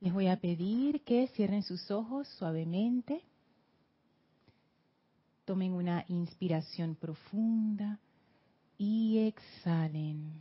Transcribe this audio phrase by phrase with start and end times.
[0.00, 3.22] Les voy a pedir que cierren sus ojos suavemente.
[5.44, 7.98] Tomen una inspiración profunda
[8.78, 10.32] y exhalen.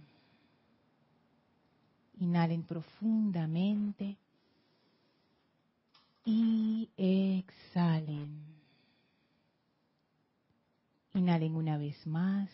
[2.19, 4.17] Inhalen profundamente
[6.23, 8.41] y exhalen.
[11.13, 12.49] Inhalen una vez más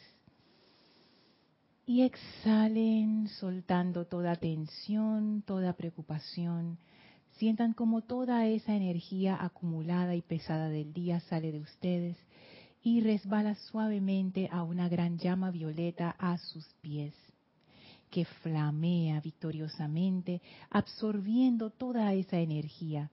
[1.86, 6.80] y exhalen soltando toda tensión, toda preocupación.
[7.38, 12.18] Sientan como toda esa energía acumulada y pesada del día sale de ustedes
[12.82, 17.14] y resbala suavemente a una gran llama violeta a sus pies,
[18.10, 23.12] que flamea victoriosamente, absorbiendo toda esa energía,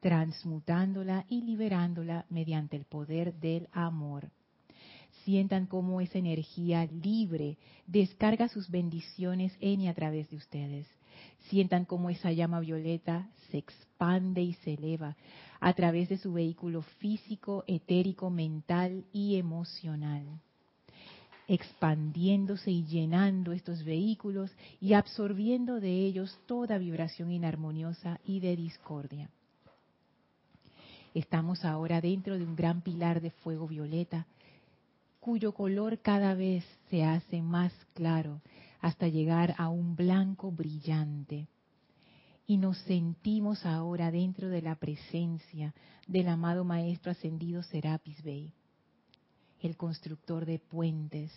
[0.00, 4.30] transmutándola y liberándola mediante el poder del amor
[5.24, 10.86] sientan cómo esa energía libre descarga sus bendiciones en y a través de ustedes.
[11.48, 15.16] Sientan cómo esa llama violeta se expande y se eleva
[15.60, 20.40] a través de su vehículo físico, etérico, mental y emocional
[21.50, 29.28] expandiéndose y llenando estos vehículos y absorbiendo de ellos toda vibración inarmoniosa y de discordia.
[31.12, 34.26] Estamos ahora dentro de un gran pilar de fuego violeta
[35.18, 38.40] cuyo color cada vez se hace más claro
[38.80, 41.48] hasta llegar a un blanco brillante.
[42.46, 45.72] Y nos sentimos ahora dentro de la presencia
[46.08, 48.52] del amado Maestro Ascendido Serapis Bey,
[49.60, 51.30] el constructor de puentes,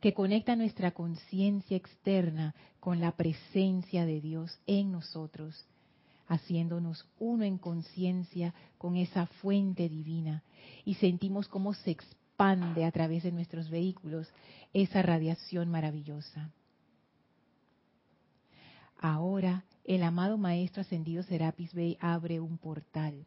[0.00, 5.64] que conecta nuestra conciencia externa con la presencia de Dios en nosotros,
[6.26, 10.42] haciéndonos uno en conciencia con esa fuente divina,
[10.84, 14.28] y sentimos cómo se expande a través de nuestros vehículos
[14.74, 16.50] esa radiación maravillosa.
[18.98, 23.24] Ahora el amado Maestro Ascendido Serapis Bey abre un portal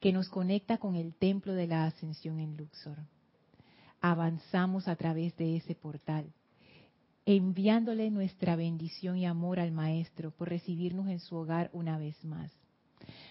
[0.00, 2.98] que nos conecta con el templo de la ascensión en Luxor.
[4.00, 6.30] Avanzamos a través de ese portal,
[7.24, 12.52] enviándole nuestra bendición y amor al Maestro por recibirnos en su hogar una vez más.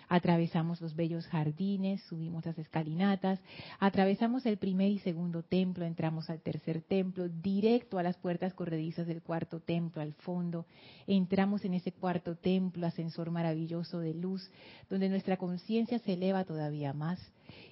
[0.09, 3.40] Atravesamos los bellos jardines, subimos las escalinatas,
[3.80, 9.08] atravesamos el primer y segundo templo, entramos al tercer templo, directo a las puertas corredizas
[9.08, 10.66] del cuarto templo, al fondo.
[11.08, 14.50] Entramos en ese cuarto templo, ascensor maravilloso de luz,
[14.90, 17.20] donde nuestra conciencia se eleva todavía más.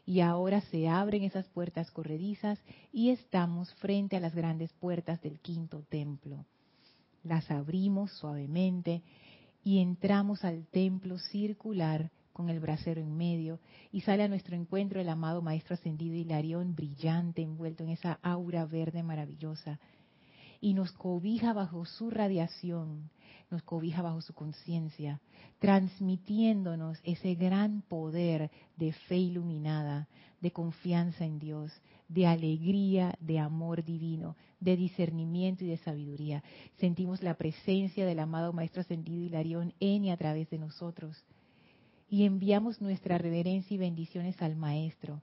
[0.05, 2.59] Y ahora se abren esas puertas corredizas
[2.91, 6.45] y estamos frente a las grandes puertas del quinto templo.
[7.23, 9.03] Las abrimos suavemente
[9.63, 13.59] y entramos al templo circular con el brasero en medio
[13.91, 18.65] y sale a nuestro encuentro el amado Maestro Ascendido Hilarión brillante envuelto en esa aura
[18.65, 19.79] verde maravillosa
[20.59, 23.11] y nos cobija bajo su radiación,
[23.51, 25.21] nos cobija bajo su conciencia,
[25.59, 30.07] transmitiéndonos ese gran poder de fe iluminada,
[30.39, 31.71] de confianza en Dios,
[32.07, 36.43] de alegría, de amor divino, de discernimiento y de sabiduría.
[36.79, 41.23] Sentimos la presencia del amado Maestro Ascendido Hilarión en y a través de nosotros.
[42.11, 45.21] Y enviamos nuestra reverencia y bendiciones al Maestro.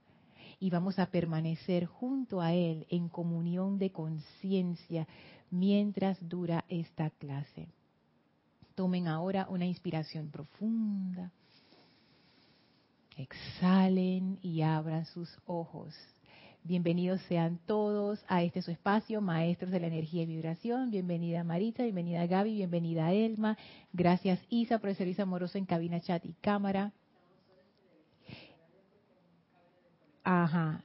[0.59, 5.07] Y vamos a permanecer junto a Él en comunión de conciencia
[5.51, 7.67] mientras dura esta clase.
[8.73, 11.31] Tomen ahora una inspiración profunda.
[13.15, 15.93] Exhalen y abran sus ojos.
[16.69, 20.91] Bienvenidos sean todos a este su espacio, Maestros de la Energía y Vibración.
[20.91, 23.57] Bienvenida Marita, bienvenida Gaby, bienvenida Elma.
[23.91, 25.25] Gracias Isa por el servicio
[25.55, 26.91] en cabina, chat y cámara.
[30.23, 30.83] Ajá.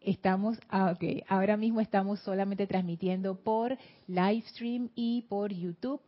[0.00, 3.76] Estamos, ah, ok, ahora mismo estamos solamente transmitiendo por
[4.06, 6.00] live stream y por YouTube.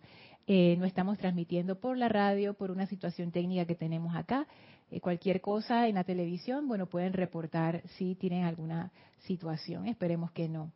[0.46, 4.46] Eh, no estamos transmitiendo por la radio por una situación técnica que tenemos acá.
[4.91, 9.86] Eh, cualquier cosa en la televisión, bueno, pueden reportar si tienen alguna situación.
[9.86, 10.70] Esperemos que no.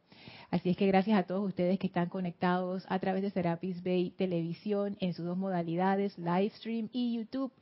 [0.50, 4.10] Así es que gracias a todos ustedes que están conectados a través de Serapis Bay
[4.10, 7.53] Televisión en sus dos modalidades, live stream y YouTube.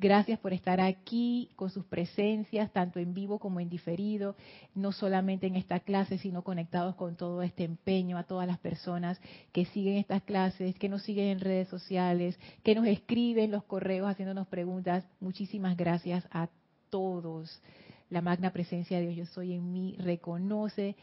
[0.00, 4.34] Gracias por estar aquí con sus presencias, tanto en vivo como en diferido,
[4.74, 9.20] no solamente en esta clase, sino conectados con todo este empeño, a todas las personas
[9.52, 14.10] que siguen estas clases, que nos siguen en redes sociales, que nos escriben los correos
[14.10, 15.04] haciéndonos preguntas.
[15.20, 16.48] Muchísimas gracias a
[16.90, 17.62] todos.
[18.10, 20.96] La magna presencia de Dios, yo soy en mí, reconoce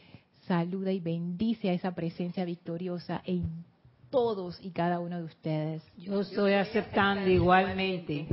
[0.46, 3.64] saluda y bendice a esa presencia victoriosa en
[4.10, 5.82] todos y cada uno de ustedes.
[5.96, 8.26] Yo estoy aceptando igualmente.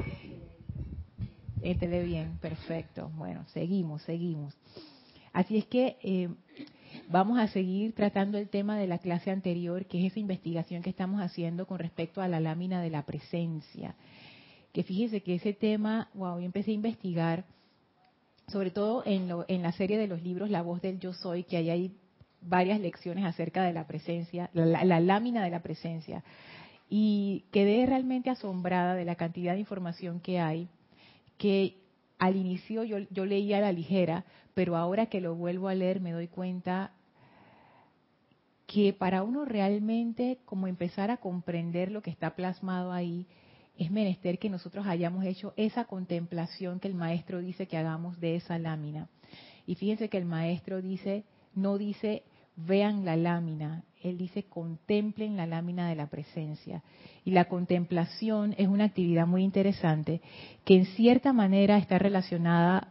[1.62, 3.12] Éntele bien, perfecto.
[3.15, 4.56] Bueno, seguimos, seguimos.
[5.33, 6.30] Así es que eh,
[7.09, 10.89] vamos a seguir tratando el tema de la clase anterior, que es esa investigación que
[10.89, 13.95] estamos haciendo con respecto a la lámina de la presencia
[14.77, 17.45] que fíjese que ese tema, wow, yo empecé a investigar,
[18.48, 21.58] sobre todo en, en la serie de los libros La voz del yo soy, que
[21.58, 21.96] ahí hay
[22.42, 26.24] varias lecciones acerca de la presencia, la, lámina de la presencia.
[26.90, 30.70] Y quedé realmente asombrada de la cantidad de información que hay,
[31.38, 31.78] que
[32.18, 34.24] al inicio yo, yo leía a la ligera,
[34.54, 36.92] pero ahora que lo vuelvo a leer me doy cuenta
[38.66, 43.28] que para uno realmente como empezar a comprender lo que está plasmado ahí,
[43.78, 48.36] es menester que nosotros hayamos hecho esa contemplación que el maestro dice que hagamos de
[48.36, 49.10] esa lámina.
[49.66, 52.24] Y fíjense que el maestro dice, no dice
[52.58, 56.84] vean la lámina, él dice contemplen la lámina de la presencia.
[57.24, 60.22] Y la contemplación es una actividad muy interesante
[60.66, 62.90] que en cierta manera está relacionada,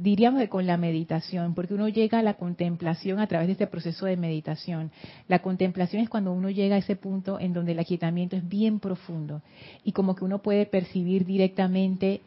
[0.00, 3.66] diríamos que con la meditación, porque uno llega a la contemplación a través de este
[3.66, 4.90] proceso de meditación.
[5.28, 8.80] La contemplación es cuando uno llega a ese punto en donde el aquietamiento es bien
[8.80, 9.42] profundo
[9.84, 12.22] y como que uno puede percibir directamente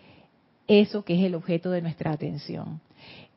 [0.68, 2.80] eso que es el objeto de nuestra atención.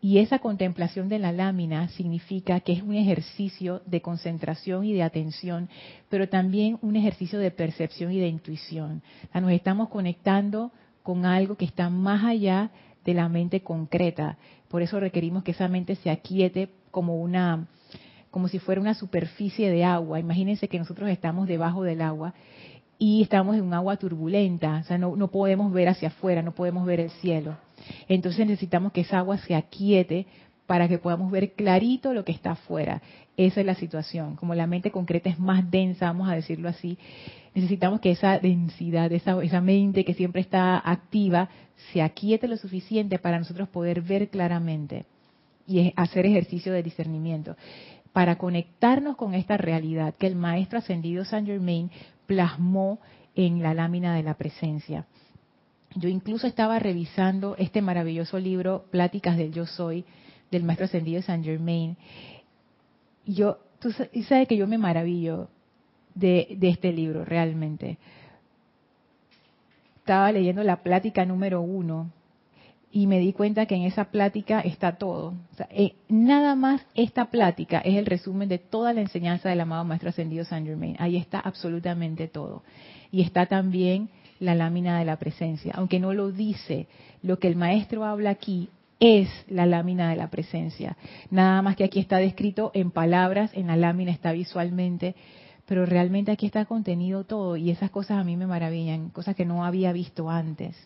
[0.02, 5.02] Y esa contemplación de la lámina significa que es un ejercicio de concentración y de
[5.02, 5.70] atención,
[6.10, 9.02] pero también un ejercicio de percepción y de intuición.
[9.32, 10.70] nos estamos conectando
[11.02, 12.70] con algo que está más allá
[13.06, 14.36] de la mente concreta.
[14.68, 17.68] Por eso requerimos que esa mente se aquiete como una
[18.30, 20.20] como si fuera una superficie de agua.
[20.20, 22.34] Imagínense que nosotros estamos debajo del agua
[22.98, 26.52] y estamos en un agua turbulenta, o sea, no, no podemos ver hacia afuera, no
[26.52, 27.56] podemos ver el cielo.
[28.08, 30.26] Entonces necesitamos que esa agua se aquiete
[30.66, 33.00] para que podamos ver clarito lo que está afuera.
[33.36, 34.36] Esa es la situación.
[34.36, 36.98] Como la mente concreta es más densa, vamos a decirlo así,
[37.56, 41.48] necesitamos que esa densidad, esa, esa mente que siempre está activa,
[41.90, 45.06] se aquiete lo suficiente para nosotros poder ver claramente
[45.66, 47.56] y hacer ejercicio de discernimiento
[48.12, 51.90] para conectarnos con esta realidad que el maestro ascendido Saint Germain
[52.26, 53.00] plasmó
[53.34, 55.06] en la lámina de la presencia.
[55.94, 60.04] Yo incluso estaba revisando este maravilloso libro, Pláticas del Yo Soy,
[60.50, 61.96] del Maestro Ascendido Saint Germain.
[63.24, 65.48] Y yo, tú sabes que yo me maravillo
[66.16, 67.98] de, este libro, realmente.
[69.98, 72.10] Estaba leyendo la plática número uno
[72.90, 75.34] y me di cuenta que en esa plática está todo.
[75.70, 80.08] Eh, nada más esta plática es el resumen de toda la enseñanza del amado Maestro
[80.08, 80.96] Ascendido Saint Germain.
[80.98, 82.62] Ahí está absolutamente todo.
[83.10, 84.08] Y está también
[84.38, 85.72] la lámina de la presencia.
[85.76, 86.86] Aunque no lo dice,
[87.22, 88.70] lo que el maestro habla aquí
[89.00, 90.96] es la lámina de la presencia.
[91.30, 95.14] Nada más que aquí está descrito en palabras, en la lámina está visualmente,
[95.66, 99.44] pero realmente aquí está contenido todo y esas cosas a mí me maravillan, cosas que
[99.44, 100.76] no había visto antes.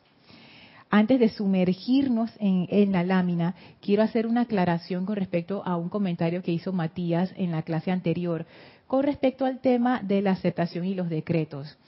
[0.93, 6.43] Antes de sumergirnos en, la lámina, quiero hacer una aclaración con respecto a un comentario
[6.43, 8.45] que hizo Matías en la clase anterior,
[8.89, 11.79] con respecto al tema de la aceptación y los decretos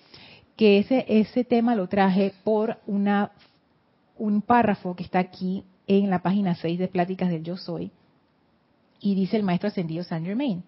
[0.57, 0.79] que
[1.09, 6.89] ese, tema lo traje por un párrafo que está aquí en la página 6 de
[6.89, 7.91] Pláticas del Yo Soy,
[9.01, 10.63] y dice el maestro ascendido Saint Germain,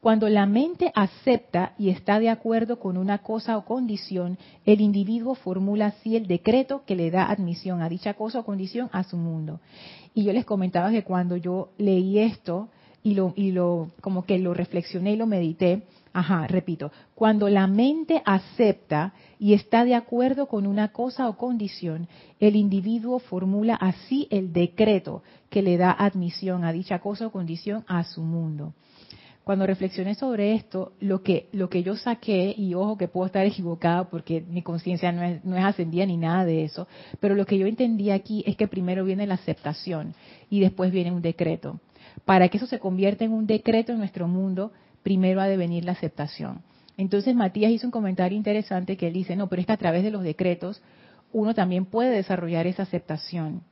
[0.00, 5.34] cuando la mente acepta y está de acuerdo con una cosa o condición, el individuo
[5.34, 9.16] formula así el decreto que le da admisión a dicha cosa o condición a su
[9.16, 9.60] mundo.
[10.14, 12.68] Y yo les comentaba que cuando yo leí esto
[13.02, 15.82] y lo, y lo como que lo reflexioné y lo medité,
[16.16, 22.08] Ajá, repito, cuando la mente acepta y está de acuerdo con una cosa o condición,
[22.40, 27.84] el individuo formula así el decreto que le da admisión a dicha cosa o condición
[27.86, 28.72] a su mundo.
[29.46, 33.46] Cuando reflexioné sobre esto, lo que, lo que yo saqué, y ojo que puedo estar
[33.46, 36.88] equivocada porque mi conciencia no es, no es ascendida ni nada de eso,
[37.20, 40.14] pero lo que yo entendí aquí es que primero viene la aceptación
[40.50, 41.78] y después viene un decreto.
[42.24, 44.72] Para que eso se convierta en un decreto en nuestro mundo,
[45.04, 46.62] primero ha de venir la aceptación.
[46.96, 50.02] Entonces Matías hizo un comentario interesante que él dice, no, pero es que a través
[50.02, 50.82] de los decretos
[51.32, 53.62] uno también puede desarrollar esa aceptación.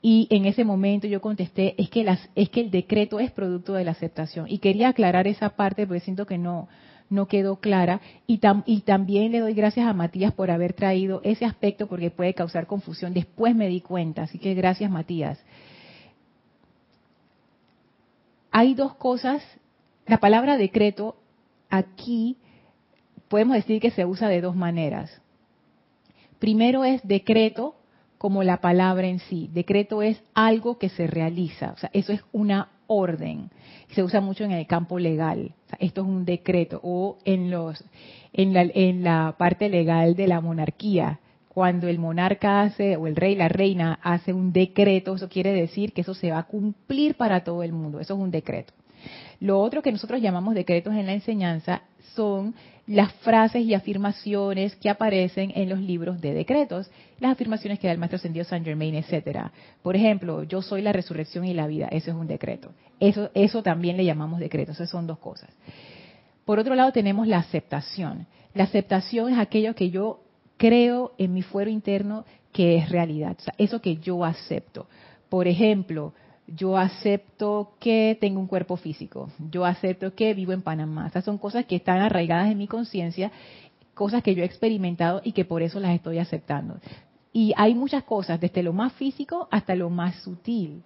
[0.00, 3.74] Y en ese momento yo contesté, es que, las, es que el decreto es producto
[3.74, 4.46] de la aceptación.
[4.48, 6.68] Y quería aclarar esa parte porque siento que no,
[7.10, 8.00] no quedó clara.
[8.26, 12.34] Y, y también le doy gracias a Matías por haber traído ese aspecto porque puede
[12.34, 13.12] causar confusión.
[13.12, 15.38] Después me di cuenta, así que gracias Matías.
[18.50, 19.42] Hay dos cosas
[20.08, 21.16] la palabra decreto
[21.68, 22.38] aquí
[23.28, 25.20] podemos decir que se usa de dos maneras.
[26.38, 27.74] Primero es decreto
[28.18, 29.48] como la palabra en sí.
[29.52, 33.50] Decreto es algo que se realiza, o sea, eso es una orden.
[33.94, 35.52] Se usa mucho en el campo legal.
[35.78, 37.82] esto es un decreto o en los
[38.32, 41.20] en la, en la parte legal de la monarquía.
[41.48, 45.92] Cuando el monarca hace o el rey, la reina hace un decreto, eso quiere decir
[45.92, 47.98] que eso se va a cumplir para todo el mundo.
[48.00, 48.72] Eso es un decreto.
[49.40, 51.82] Lo otro que nosotros llamamos decretos en la enseñanza
[52.14, 52.54] son
[52.86, 56.90] las frases y afirmaciones que aparecen en los libros de decretos,
[57.20, 59.52] las afirmaciones que da el maestro ascendido Saint Germain, etcétera.
[59.82, 62.72] Por ejemplo, yo soy la resurrección y la vida, eso es un decreto.
[62.98, 65.50] Eso, eso también le llamamos decreto, esas son dos cosas.
[66.46, 68.26] Por otro lado tenemos la aceptación.
[68.54, 70.20] La aceptación es aquello que yo
[70.56, 74.88] creo en mi fuero interno que es realidad, o sea, eso que yo acepto.
[75.28, 76.14] Por ejemplo,
[76.48, 81.06] yo acepto que tengo un cuerpo físico, yo acepto que vivo en Panamá.
[81.06, 83.30] Esas son cosas que están arraigadas en mi conciencia,
[83.94, 86.80] cosas que yo he experimentado y que por eso las estoy aceptando.
[87.32, 90.82] Y hay muchas cosas, desde lo más físico hasta lo más sutil.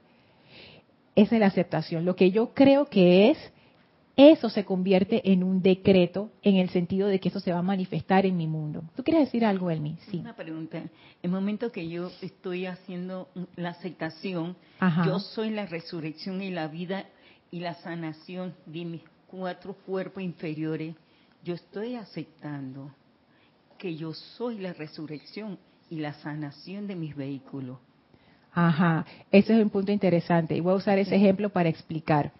[1.14, 2.04] Esa es la aceptación.
[2.04, 3.51] Lo que yo creo que es,
[4.16, 7.62] eso se convierte en un decreto en el sentido de que eso se va a
[7.62, 8.82] manifestar en mi mundo.
[8.94, 9.96] ¿Tú quieres decir algo, Elmi?
[10.10, 10.18] Sí.
[10.18, 10.82] Una pregunta.
[11.22, 14.56] El momento que yo estoy haciendo la aceptación,
[15.06, 17.06] yo soy la resurrección y la vida
[17.50, 20.94] y la sanación de mis cuatro cuerpos inferiores.
[21.42, 22.94] Yo estoy aceptando
[23.78, 27.78] que yo soy la resurrección y la sanación de mis vehículos.
[28.52, 32.32] Ajá, ese es un punto interesante y voy a usar ese ejemplo para explicar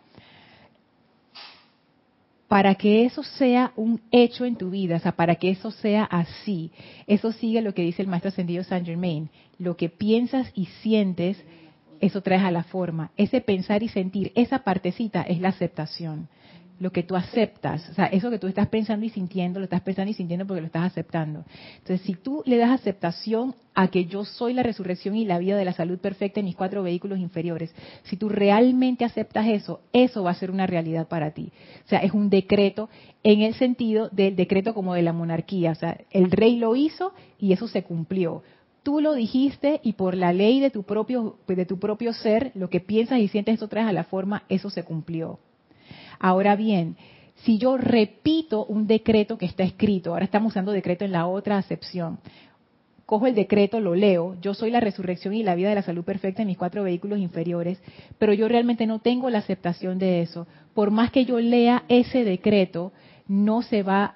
[2.52, 6.04] para que eso sea un hecho en tu vida, o sea, para que eso sea
[6.04, 6.70] así,
[7.06, 9.30] eso sigue lo que dice el maestro ascendido Saint Germain.
[9.56, 11.42] Lo que piensas y sientes,
[11.98, 13.10] eso traes a la forma.
[13.16, 16.28] Ese pensar y sentir, esa partecita es la aceptación
[16.82, 19.82] lo que tú aceptas, o sea, eso que tú estás pensando y sintiendo, lo estás
[19.82, 21.44] pensando y sintiendo porque lo estás aceptando.
[21.78, 25.56] Entonces, si tú le das aceptación a que yo soy la resurrección y la vida
[25.56, 27.72] de la salud perfecta en mis cuatro vehículos inferiores,
[28.02, 31.52] si tú realmente aceptas eso, eso va a ser una realidad para ti.
[31.86, 32.90] O sea, es un decreto
[33.22, 37.14] en el sentido del decreto como de la monarquía, o sea, el rey lo hizo
[37.38, 38.42] y eso se cumplió
[38.82, 42.68] tú lo dijiste y por la ley de tu propio de tu propio ser, lo
[42.68, 45.38] que piensas y sientes eso traes a la forma, eso se cumplió.
[46.22, 46.96] Ahora bien,
[47.42, 51.58] si yo repito un decreto que está escrito, ahora estamos usando decreto en la otra
[51.58, 52.20] acepción,
[53.06, 56.04] cojo el decreto, lo leo, yo soy la resurrección y la vida de la salud
[56.04, 57.82] perfecta en mis cuatro vehículos inferiores,
[58.18, 60.46] pero yo realmente no tengo la aceptación de eso.
[60.74, 62.92] Por más que yo lea ese decreto,
[63.26, 64.14] no se va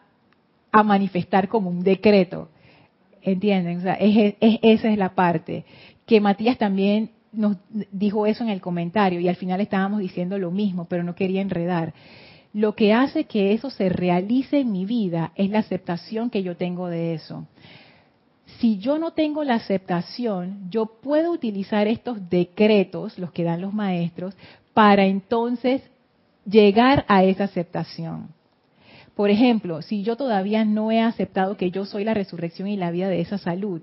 [0.70, 2.50] a manifestar como un decreto.
[3.20, 3.78] ¿Entienden?
[3.78, 5.64] O sea, esa es la parte.
[6.06, 7.56] Que Matías también nos
[7.92, 11.40] dijo eso en el comentario y al final estábamos diciendo lo mismo, pero no quería
[11.40, 11.94] enredar.
[12.52, 16.56] Lo que hace que eso se realice en mi vida es la aceptación que yo
[16.56, 17.46] tengo de eso.
[18.58, 23.74] Si yo no tengo la aceptación, yo puedo utilizar estos decretos, los que dan los
[23.74, 24.34] maestros,
[24.72, 25.82] para entonces
[26.46, 28.28] llegar a esa aceptación.
[29.14, 32.90] Por ejemplo, si yo todavía no he aceptado que yo soy la resurrección y la
[32.90, 33.82] vida de esa salud,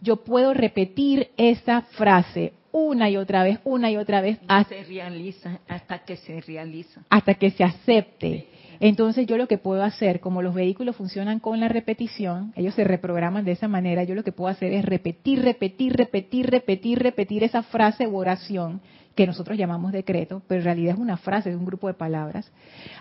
[0.00, 4.38] yo puedo repetir esa frase una y otra vez, una y otra vez.
[4.48, 7.02] Hasta, se realiza, hasta que se realiza.
[7.08, 8.46] Hasta que se acepte.
[8.80, 12.84] Entonces yo lo que puedo hacer, como los vehículos funcionan con la repetición, ellos se
[12.84, 17.44] reprograman de esa manera, yo lo que puedo hacer es repetir, repetir, repetir, repetir, repetir
[17.44, 18.80] esa frase u oración
[19.14, 22.50] que nosotros llamamos decreto, pero en realidad es una frase, es un grupo de palabras,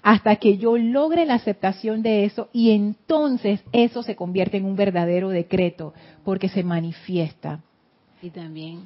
[0.02, 4.76] hasta que yo logre la aceptación de eso y entonces eso se convierte en un
[4.76, 5.94] verdadero decreto,
[6.26, 7.62] porque se manifiesta.
[8.22, 8.82] Y también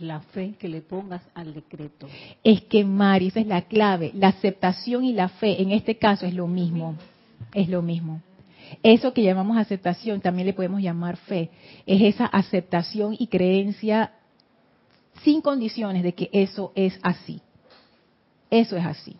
[0.00, 2.08] la fe que le pongas al decreto.
[2.44, 4.12] Es que, Mari, esa es la clave.
[4.14, 6.96] La aceptación y la fe, en este caso, es lo mismo.
[7.54, 8.20] Es lo mismo.
[8.82, 11.50] Eso que llamamos aceptación también le podemos llamar fe.
[11.86, 14.12] Es esa aceptación y creencia
[15.22, 17.40] sin condiciones de que eso es así.
[18.50, 19.16] Eso es así.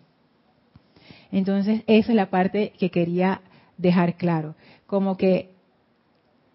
[1.33, 3.43] Entonces, esa es la parte que quería
[3.77, 4.55] dejar claro.
[4.87, 5.51] Como que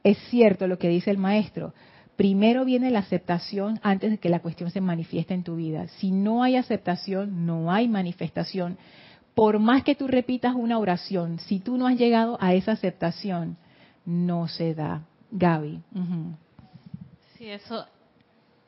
[0.04, 1.74] es cierto lo que dice el maestro
[2.16, 5.88] primero viene la aceptación antes de que la cuestión se manifieste en tu vida.
[6.00, 8.78] Si no hay aceptación, no hay manifestación.
[9.36, 13.58] Por más que tú repitas una oración, si tú no has llegado a esa aceptación,
[14.06, 15.04] no se da.
[15.32, 15.82] Gaby.
[17.36, 17.88] Sí, eso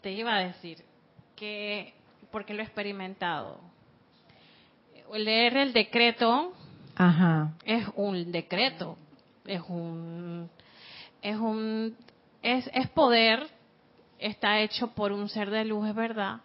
[0.01, 0.79] te iba a decir,
[1.35, 1.93] que
[2.31, 3.59] porque lo he experimentado.
[5.13, 6.53] Leer el decreto
[6.95, 7.53] Ajá.
[7.63, 8.97] es un decreto,
[9.45, 10.49] es un
[11.21, 11.95] es un
[12.45, 13.47] es, es poder,
[14.19, 16.41] está hecho por un ser de luz, es verdad,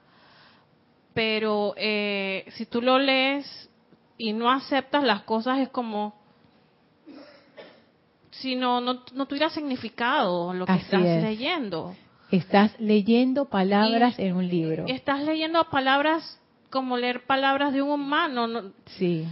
[1.13, 3.69] pero eh, si tú lo lees
[4.17, 6.19] y no aceptas las cosas es como
[8.31, 11.95] si no, no, tuviera significado lo que estás leyendo.
[12.31, 14.87] Estás leyendo palabras en un libro.
[14.87, 16.41] Estás leyendo palabras
[16.71, 18.73] como leer palabras de un humano.
[18.87, 19.27] sí.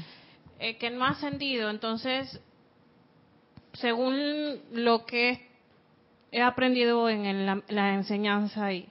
[0.58, 1.70] Eh, que no ha ascendido.
[1.70, 2.40] Entonces,
[3.74, 5.47] según lo que
[6.32, 8.88] he aprendido en la, enseñanza y,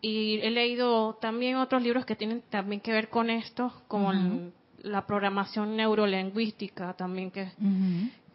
[0.00, 4.12] y he leído también otros libros que tienen también que ver con esto, como
[4.82, 7.48] la programación neurolingüística también, que,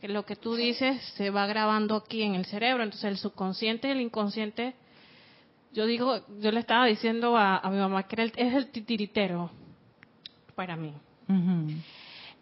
[0.01, 2.83] que lo que tú dices se va grabando aquí en el cerebro.
[2.83, 4.75] Entonces el subconsciente y el inconsciente,
[5.73, 9.49] yo digo, yo le estaba diciendo a, mi mamá que es el titiritero
[10.55, 10.93] para mí.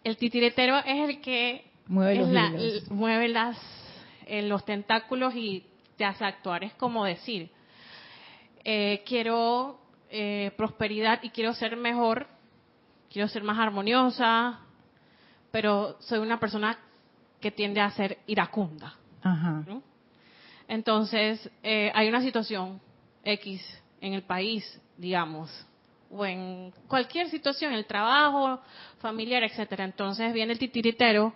[0.02, 3.56] El titiritero es el que mueve los, mueve las,
[4.28, 5.64] los tentáculos y
[5.96, 6.64] te hace actuar.
[6.64, 7.50] Es como decir,
[8.64, 9.78] eh, quiero
[10.10, 12.26] eh, prosperidad y quiero ser mejor,
[13.10, 14.60] quiero ser más armoniosa,
[15.50, 16.78] pero soy una persona
[17.40, 18.94] que tiende a ser iracunda.
[20.66, 22.80] Entonces, eh, hay una situación
[23.22, 23.62] X
[24.00, 25.50] en el país, digamos,
[26.10, 28.60] o en cualquier situación, el trabajo,
[28.98, 29.84] familiar, etcétera.
[29.84, 31.34] Entonces viene el titiritero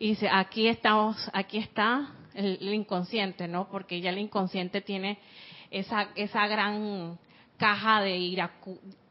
[0.00, 3.68] y dice, aquí estamos, aquí está el, inconsciente, ¿no?
[3.70, 5.18] Porque ya el inconsciente tiene
[5.70, 7.18] esa, esa gran
[7.58, 8.50] caja de ira,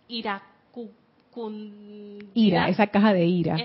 [0.07, 0.41] ira,
[2.33, 3.57] ira, esa caja de ira,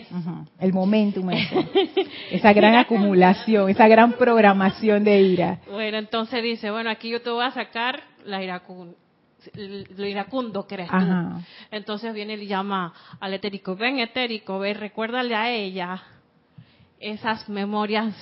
[0.61, 1.31] el momentum,
[2.31, 5.61] esa gran acumulación, esa gran programación de ira.
[5.71, 8.61] Bueno, entonces dice, bueno, aquí yo te voy a sacar la
[9.97, 11.43] lo iracundo que eres tú.
[11.71, 16.03] Entonces viene y llama al etérico, ven etérico, ven, recuérdale a ella
[17.01, 18.15] esas memorias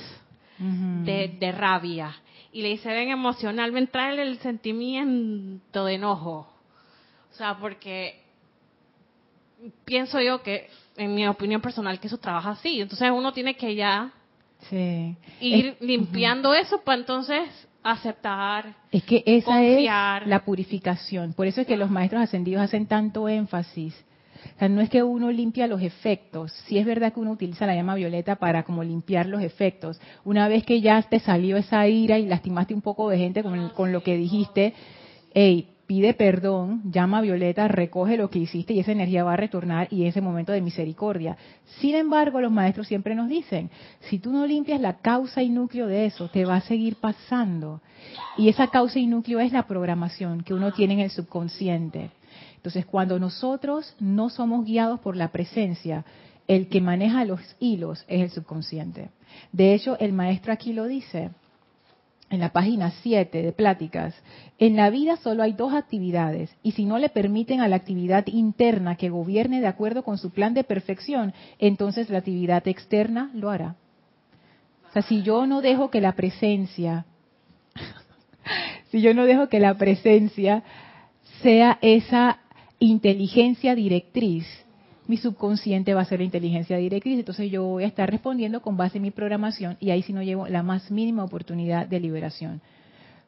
[0.59, 2.14] de, rabia.
[2.52, 6.49] Y le dice, ven emocional, ven, trae el sentimiento de enojo.
[7.31, 8.21] O sea, porque
[9.85, 12.81] pienso yo que, en mi opinión personal, que eso trabaja así.
[12.81, 14.12] Entonces uno tiene que ya
[15.41, 17.49] ir limpiando eso para entonces
[17.83, 18.75] aceptar.
[18.91, 19.85] Es que esa es
[20.26, 21.33] la purificación.
[21.33, 23.95] Por eso es que los maestros ascendidos hacen tanto énfasis
[24.57, 26.53] o sea, no es que uno limpia los efectos.
[26.67, 30.01] Sí es verdad que uno utiliza la llama violeta para como limpiar los efectos.
[30.25, 33.71] Una vez que ya te salió esa ira y lastimaste un poco de gente con,
[33.71, 34.75] con lo que dijiste,
[35.35, 39.89] hey, pide perdón, llama violeta, recoge lo que hiciste y esa energía va a retornar
[39.91, 41.37] y ese momento de misericordia.
[41.81, 43.71] Sin embargo, los maestros siempre nos dicen,
[44.01, 47.83] si tú no limpias la causa y núcleo de eso, te va a seguir pasando.
[48.39, 52.11] Y esa causa y núcleo es la programación que uno tiene en el subconsciente.
[52.63, 56.05] Entonces, cuando nosotros no somos guiados por la presencia,
[56.47, 59.11] el que maneja los hilos es el subconsciente.
[59.51, 61.31] De hecho, el maestro aquí lo dice
[62.31, 64.15] en la página 7 de Pláticas.
[64.61, 68.29] En la vida solo hay dos actividades y si no le permiten a la actividad
[68.29, 73.51] interna que gobierne de acuerdo con su plan de perfección, entonces la actividad externa lo
[73.51, 73.75] hará.
[74.89, 77.07] O sea, si yo no dejo que la presencia,
[78.93, 80.63] si yo no dejo que la presencia
[81.43, 82.39] sea esa
[82.82, 84.45] inteligencia directriz,
[85.06, 88.76] mi subconsciente va a ser la inteligencia directriz, entonces yo voy a estar respondiendo con
[88.76, 92.60] base en mi programación y ahí sí no llevo la más mínima oportunidad de liberación.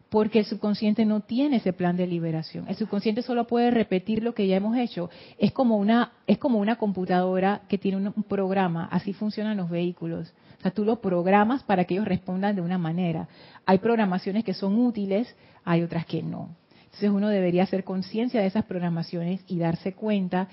[0.09, 2.67] Porque el subconsciente no tiene ese plan de liberación.
[2.69, 5.11] El subconsciente solo puede repetir lo que ya hemos hecho.
[5.39, 8.89] Es como una, es como una computadora que tiene un, programa.
[8.93, 10.33] Así funcionan los vehículos.
[10.59, 13.29] O sea, tú lo programas para que ellos respondan de una manera.
[13.67, 16.51] Hay programaciones que son útiles, hay otras que no.
[16.95, 20.47] Entonces uno debería hacer conciencia de esas programaciones y darse cuenta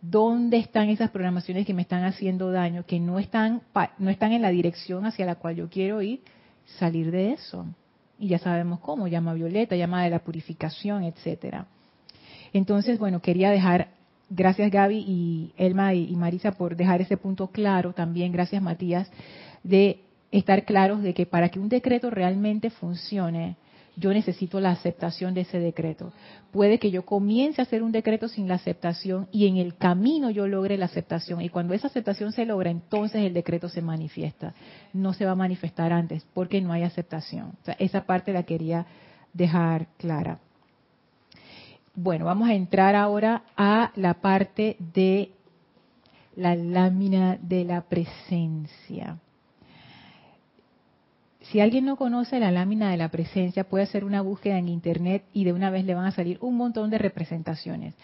[0.00, 3.62] dónde están esas programaciones que me están haciendo daño, que no están,
[3.98, 6.20] no están en la dirección hacia la cual yo quiero ir,
[6.78, 7.66] salir de eso.
[8.16, 11.66] Y ya sabemos cómo, llama violeta, llama de la purificación, etcétera.
[12.52, 13.88] Entonces, bueno, quería dejar,
[14.30, 19.10] gracias Gaby y Elma y Marisa por dejar ese punto claro también, gracias Matías,
[19.64, 19.98] de
[20.30, 23.56] estar claros de que para que un decreto realmente funcione,
[23.98, 26.12] yo necesito la aceptación de ese decreto.
[26.52, 30.30] Puede que yo comience a hacer un decreto sin la aceptación y en el camino
[30.30, 31.40] yo logre la aceptación.
[31.40, 34.54] Y cuando esa aceptación se logra, entonces el decreto se manifiesta.
[34.92, 37.52] No se va a manifestar antes porque no hay aceptación.
[37.78, 38.86] esa parte la quería
[39.32, 40.38] dejar clara.
[41.94, 45.32] Bueno, vamos a entrar ahora a la parte de
[46.36, 49.18] la lámina de la presencia.
[51.50, 55.24] Si alguien no conoce la lámina de la presencia, puede hacer una búsqueda en Internet
[55.32, 57.94] y de una vez le van a salir un montón de representaciones.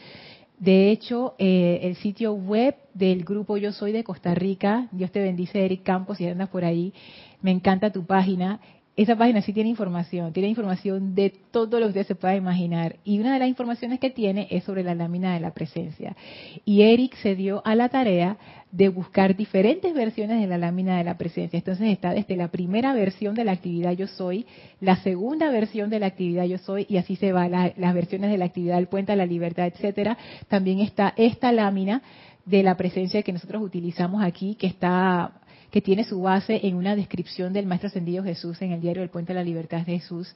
[0.58, 5.20] De hecho, eh, el sitio web del grupo Yo Soy de Costa Rica, Dios te
[5.20, 6.94] bendice Eric Campos, si andas por ahí,
[7.42, 8.60] me encanta tu página,
[8.96, 12.96] esa página sí tiene información, tiene información de todo lo que usted se pueda imaginar.
[13.04, 16.16] Y una de las informaciones que tiene es sobre la lámina de la presencia.
[16.64, 18.36] Y Eric se dio a la tarea
[18.70, 21.56] de buscar diferentes versiones de la lámina de la presencia.
[21.56, 24.46] Entonces está desde la primera versión de la actividad yo soy,
[24.80, 28.38] la segunda versión de la actividad yo soy, y así se va las versiones de
[28.38, 30.16] la actividad del puente a la libertad, etcétera.
[30.46, 32.00] También está esta lámina
[32.46, 35.40] de la presencia que nosotros utilizamos aquí, que está
[35.74, 39.08] que tiene su base en una descripción del Maestro Ascendido Jesús en el diario El
[39.08, 40.32] Puente de la Libertad de Jesús,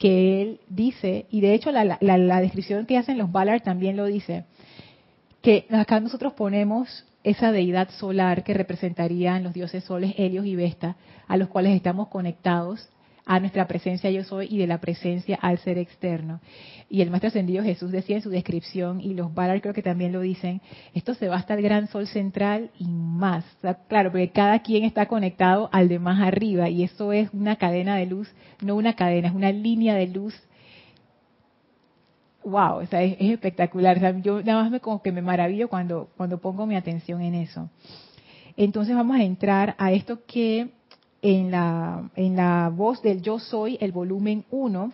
[0.00, 4.46] que él dice, y de hecho la, descripción que hacen los Ballard también lo dice,
[5.42, 10.96] que acá nosotros ponemos esa deidad solar que representarían los dioses soles Helios y Vesta,
[11.28, 12.88] a los cuales estamos conectados
[13.30, 16.40] a nuestra presencia yo soy y de la presencia al ser externo.
[16.88, 20.10] Y el maestro ascendido Jesús decía en su descripción, y los Balar creo que también
[20.10, 20.60] lo dicen,
[20.94, 23.44] esto se va hasta el gran sol central y más.
[23.86, 27.94] claro, porque cada quien está conectado al de más arriba y eso es una cadena
[27.94, 28.28] de luz,
[28.62, 30.34] no una cadena, es una línea de luz
[32.42, 34.20] wow, es, espectacular.
[34.22, 37.70] yo nada más me como que me maravillo cuando, cuando pongo mi atención en eso.
[38.56, 40.79] Entonces vamos a entrar a esto que
[41.22, 44.92] en la, en la voz del yo soy, el volumen 1,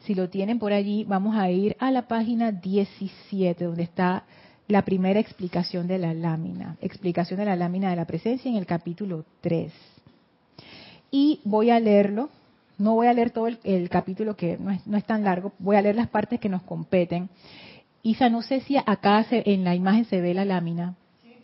[0.00, 4.24] si lo tienen por allí, vamos a ir a la página 17, donde está
[4.66, 8.66] la primera explicación de la lámina, explicación de la lámina de la presencia en el
[8.66, 9.72] capítulo 3.
[11.10, 12.28] Y voy a leerlo
[12.78, 15.76] no voy a leer todo el, capítulo que no es, no es, tan largo, voy
[15.76, 17.28] a leer las partes que nos competen.
[18.02, 20.94] Isa, no sé si acá en la imagen se ve la lámina.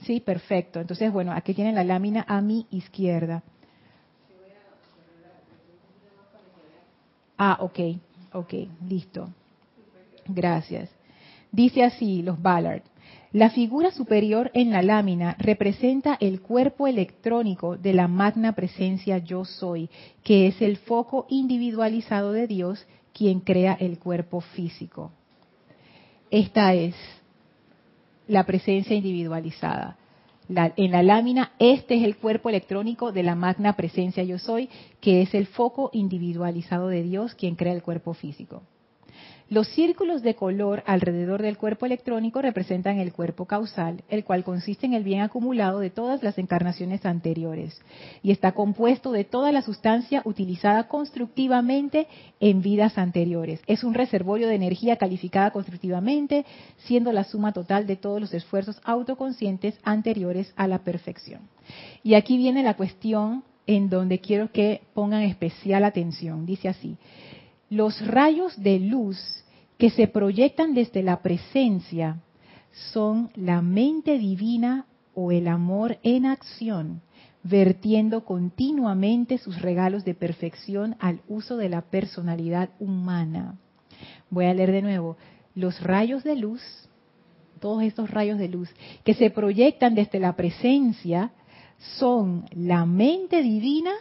[0.05, 0.81] Sí, perfecto.
[0.81, 3.43] Entonces, bueno, aquí tienen la lámina a mi izquierda.
[7.37, 7.79] Ah, ok,
[8.33, 8.55] ok,
[8.89, 9.29] listo.
[10.27, 10.91] Gracias.
[11.51, 12.83] Dice así los Ballard.
[13.33, 19.45] La figura superior en la lámina representa el cuerpo electrónico de la magna presencia yo
[19.45, 19.91] soy,
[20.23, 25.11] que es el foco individualizado de Dios quien crea el cuerpo físico.
[26.31, 26.95] Esta es
[28.27, 29.97] la presencia individualizada.
[30.49, 34.69] en la lámina, este es el cuerpo electrónico de la magna presencia yo soy,
[35.01, 38.63] que es el foco individualizado de Dios quien crea el cuerpo físico.
[39.55, 44.85] Los círculos de color alrededor del cuerpo electrónico representan el cuerpo causal, el cual consiste
[44.85, 47.81] en el bien acumulado de todas las encarnaciones anteriores
[48.21, 52.09] y está compuesto de toda la sustancia utilizada constructivamente
[52.41, 53.61] en vidas anteriores.
[53.69, 56.45] Es un reservorio de energía calificada constructivamente,
[56.79, 61.43] siendo la suma total de todos los esfuerzos autoconscientes anteriores a la perfección.
[62.03, 66.45] Y aquí viene la cuestión en donde quiero que pongan especial atención.
[66.45, 66.97] Dice así,
[67.71, 69.44] los rayos de luz
[69.79, 72.21] que se proyectan desde la presencia
[72.93, 77.03] son la mente divina o el amor en acción,
[77.43, 83.59] vertiendo continuamente sus regalos de perfección al uso de la personalidad humana.
[84.31, 85.17] Voy a leer de nuevo.
[85.55, 86.63] Los rayos de luz,
[87.61, 88.69] todos estos rayos de luz
[89.05, 91.31] que se proyectan desde la presencia,
[91.99, 93.93] son la mente divina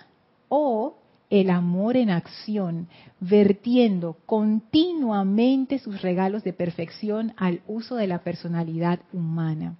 [0.49, 0.97] o
[1.33, 2.87] el amor en acción,
[3.19, 9.75] vertiendo continuamente sus regalos de perfección al uso de la personalidad humana.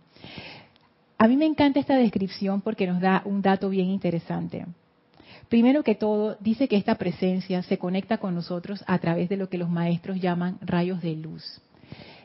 [1.20, 4.66] A mí me encanta esta descripción porque nos da un dato bien interesante.
[5.48, 9.48] Primero que todo, dice que esta presencia se conecta con nosotros a través de lo
[9.48, 11.62] que los maestros llaman rayos de luz.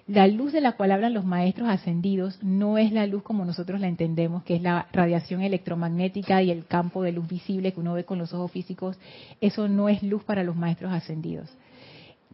[0.09, 3.79] La luz de la cual hablan los maestros ascendidos no es la luz como nosotros
[3.79, 7.92] la entendemos, que es la radiación electromagnética y el campo de luz visible que uno
[7.92, 8.99] ve con los ojos físicos.
[9.42, 11.51] Eso no es luz para los maestros ascendidos.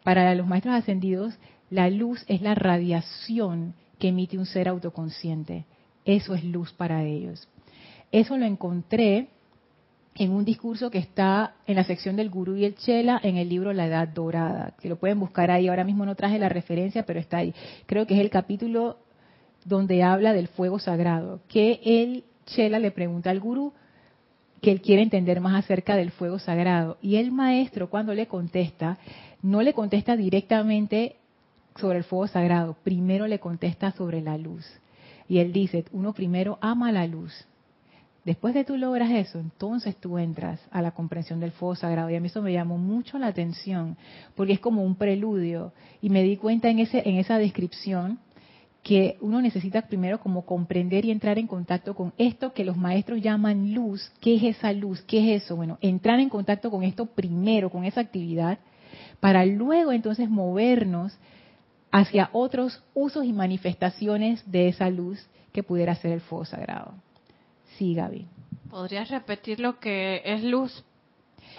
[0.04, 1.34] Para los maestros ascendidos,
[1.68, 5.64] la luz es la radiación que emite un ser autoconsciente.
[6.04, 7.48] Eso es luz para ellos.
[8.12, 9.30] Eso lo encontré
[10.16, 13.48] en un discurso que está en la sección del Gurú y el Chela en el
[13.48, 15.68] libro La Edad Dorada, que lo pueden buscar ahí.
[15.68, 17.52] Ahora mismo no traje la referencia, pero está ahí.
[17.86, 18.98] Creo que es el capítulo
[19.64, 23.72] donde habla del fuego sagrado, que el Chela le pregunta al Gurú
[24.60, 26.96] que él quiere entender más acerca del fuego sagrado.
[27.02, 28.98] Y el maestro cuando le contesta,
[29.42, 31.16] no le contesta directamente
[31.76, 34.64] sobre el fuego sagrado, primero le contesta sobre la luz.
[35.28, 37.46] Y él dice, uno primero ama la luz,
[38.24, 42.08] Después de tú logras eso, entonces tú entras a la comprensión del fuego sagrado.
[42.08, 43.98] Y a mí eso me llamó mucho la atención,
[44.34, 45.72] porque es como un preludio.
[46.00, 48.18] Y me di cuenta en, ese, en esa descripción
[48.82, 53.20] que uno necesita primero como comprender y entrar en contacto con esto que los maestros
[53.20, 54.10] llaman luz.
[54.20, 55.02] ¿Qué es esa luz?
[55.02, 55.56] ¿Qué es eso?
[55.56, 58.58] Bueno, entrar en contacto con esto primero, con esa actividad,
[59.20, 61.18] para luego entonces movernos
[61.90, 66.94] hacia otros usos y manifestaciones de esa luz que pudiera ser el fuego sagrado.
[67.78, 68.26] Sí, Gaby.
[68.70, 70.84] ¿Podrías repetir lo que es luz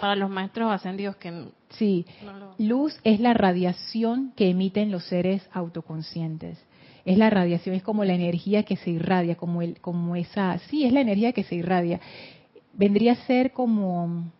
[0.00, 2.06] para los maestros ascendidos que Sí,
[2.58, 6.58] luz es la radiación que emiten los seres autoconscientes.
[7.04, 10.84] Es la radiación, es como la energía que se irradia, como el como esa, sí,
[10.84, 12.00] es la energía que se irradia.
[12.72, 14.30] Vendría a ser como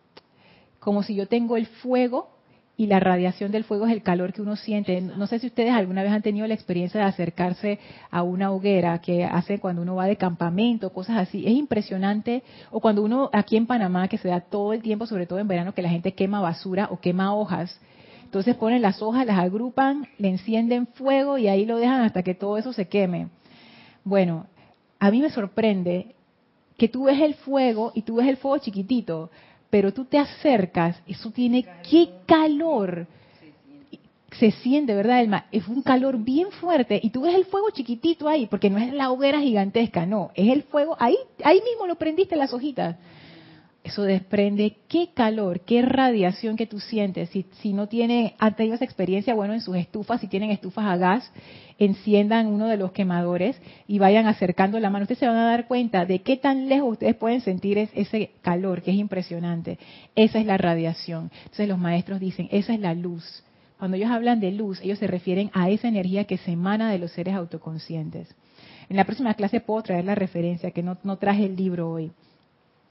[0.79, 2.36] como si yo tengo el fuego
[2.79, 5.01] y la radiación del fuego es el calor que uno siente.
[5.01, 7.79] No sé si ustedes alguna vez han tenido la experiencia de acercarse
[8.11, 11.43] a una hoguera que hace cuando uno va de campamento, cosas así.
[11.47, 12.43] Es impresionante.
[12.69, 15.47] O cuando uno aquí en Panamá, que se da todo el tiempo, sobre todo en
[15.47, 17.79] verano, que la gente quema basura o quema hojas.
[18.25, 22.35] Entonces ponen las hojas, las agrupan, le encienden fuego y ahí lo dejan hasta que
[22.35, 23.29] todo eso se queme.
[24.03, 24.45] Bueno,
[24.99, 26.13] a mí me sorprende
[26.77, 29.31] que tú ves el fuego y tú ves el fuego chiquitito,
[29.69, 33.07] pero tú te acercas, eso tiene qué calor.
[34.31, 35.45] Se siente, ¿verdad, Elma?
[35.51, 38.93] Es un calor bien fuerte y tú ves el fuego chiquitito ahí, porque no es
[38.93, 42.97] la hoguera gigantesca, no, es el fuego, ahí, ahí mismo lo prendiste las hojitas
[43.87, 47.29] eso desprende qué calor, qué radiación que tú sientes.
[47.29, 50.85] Si, si no tienen, han tenido esa experiencia, bueno, en sus estufas, si tienen estufas
[50.85, 51.31] a gas,
[51.79, 55.03] enciendan uno de los quemadores y vayan acercando la mano.
[55.03, 58.81] Ustedes se van a dar cuenta de qué tan lejos ustedes pueden sentir ese calor,
[58.81, 59.79] que es impresionante.
[60.15, 61.31] Esa es la radiación.
[61.43, 63.43] Entonces los maestros dicen, esa es la luz.
[63.79, 66.99] Cuando ellos hablan de luz, ellos se refieren a esa energía que se emana de
[66.99, 68.35] los seres autoconscientes.
[68.89, 72.11] En la próxima clase puedo traer la referencia, que no, no traje el libro hoy.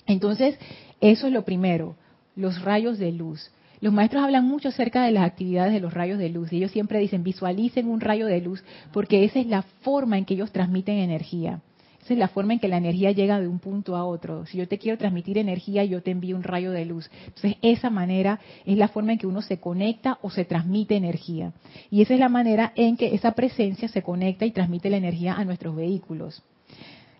[0.06, 0.58] Entonces,
[1.00, 1.96] eso es lo primero,
[2.34, 3.50] los rayos de luz.
[3.80, 6.70] Los maestros hablan mucho acerca de las actividades de los rayos de luz y ellos
[6.70, 10.50] siempre dicen visualicen un rayo de luz porque esa es la forma en que ellos
[10.50, 11.60] transmiten energía.
[12.02, 14.46] Esa es la forma en que la energía llega de un punto a otro.
[14.46, 17.10] Si yo te quiero transmitir energía, yo te envío un rayo de luz.
[17.26, 21.52] Entonces, esa manera es la forma en que uno se conecta o se transmite energía.
[21.90, 25.34] Y esa es la manera en que esa presencia se conecta y transmite la energía
[25.34, 26.44] a nuestros vehículos.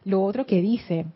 [0.04, 1.06] Lo otro que dice,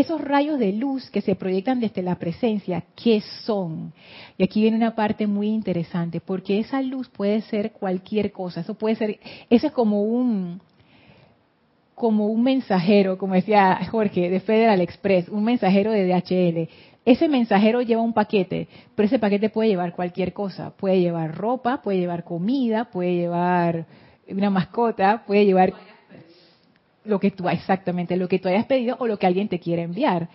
[0.00, 3.92] esos rayos de luz que se proyectan desde la presencia, ¿qué son?
[4.36, 8.62] Y aquí viene una parte muy interesante, porque esa luz puede ser cualquier cosa.
[8.62, 10.60] Eso puede ser, eso es como un,
[11.94, 16.68] como un mensajero, como decía Jorge, de Federal Express, un mensajero de DHL.
[17.04, 20.72] Ese mensajero lleva un paquete, pero ese paquete puede llevar cualquier cosa.
[20.76, 23.86] Puede llevar ropa, puede llevar comida, puede llevar
[24.28, 25.72] una mascota, puede llevar
[27.04, 29.82] lo que tú exactamente lo que tú hayas pedido o lo que alguien te quiere
[29.82, 30.28] enviar.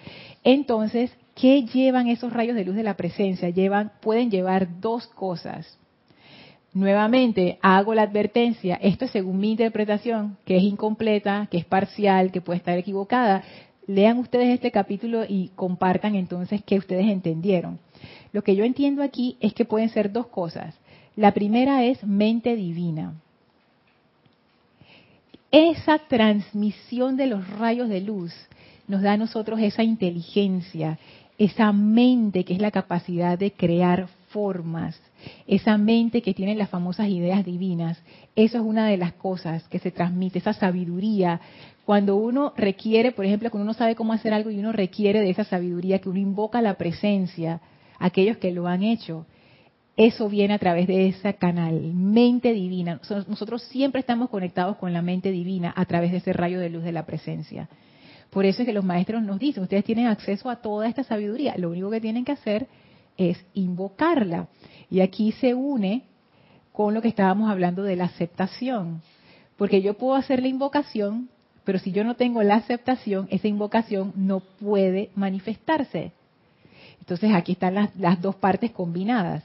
[0.44, 3.50] Entonces, ¿qué llevan esos rayos de luz de la presencia?
[3.50, 5.78] Llevan pueden llevar dos cosas.
[6.74, 12.32] Nuevamente, hago la advertencia, esto es según mi interpretación, que es incompleta, que es parcial,
[12.32, 13.44] que puede estar equivocada.
[13.88, 17.80] Lean ustedes este capítulo y compartan entonces qué ustedes entendieron.
[18.34, 20.76] Lo que yo entiendo aquí es que pueden ser dos cosas.
[21.16, 23.16] La primera es mente divina
[25.52, 28.34] esa transmisión de los rayos de luz
[28.88, 31.00] nos da a nosotros esa inteligencia,
[31.38, 35.00] esa mente que es la capacidad de crear formas,
[35.48, 38.02] esa mente que tiene las famosas ideas divinas.
[38.36, 41.40] Eso es una de las cosas que se transmite, esa sabiduría.
[41.86, 45.32] Cuando uno requiere, por ejemplo, cuando uno sabe cómo hacer algo y uno requiere de
[45.32, 47.62] esa sabiduría, que uno invoca la presencia,
[47.98, 49.26] aquellos que lo han hecho,
[50.00, 53.02] eso viene a través de ese canal, mente divina.
[53.28, 56.86] Nosotros siempre estamos conectados con la mente divina a través de ese rayo de luz
[56.86, 57.68] de la presencia.
[58.30, 61.58] Por eso es que los maestros nos dicen, ustedes tienen acceso a toda esta sabiduría,
[61.58, 62.68] lo único que tienen que hacer
[63.18, 64.48] es invocarla.
[64.90, 66.04] Y aquí se une
[66.72, 69.02] con lo que estábamos hablando de la aceptación,
[69.58, 71.28] porque yo puedo hacer la invocación,
[71.66, 76.14] pero si yo no tengo la aceptación, esa invocación no puede manifestarse.
[77.02, 79.44] Entonces aquí están las, las dos partes combinadas.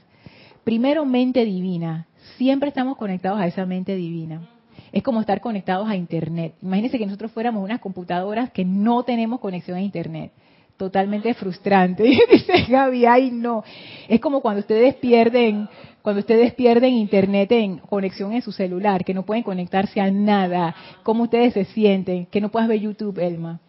[0.65, 2.07] Primero, mente divina.
[2.37, 4.49] Siempre estamos conectados a esa mente divina.
[4.91, 6.55] Es como estar conectados a Internet.
[6.59, 10.31] Imagínense que nosotros fuéramos unas computadoras que no tenemos conexión a Internet.
[10.75, 12.03] Totalmente frustrante.
[12.31, 13.63] Dice Gaby, ay no.
[14.09, 15.69] Es como cuando ustedes pierden,
[16.01, 20.75] cuando ustedes pierden Internet en conexión en su celular, que no pueden conectarse a nada.
[21.03, 22.25] ¿Cómo ustedes se sienten?
[22.25, 23.61] Que no puedas ver YouTube, Elma.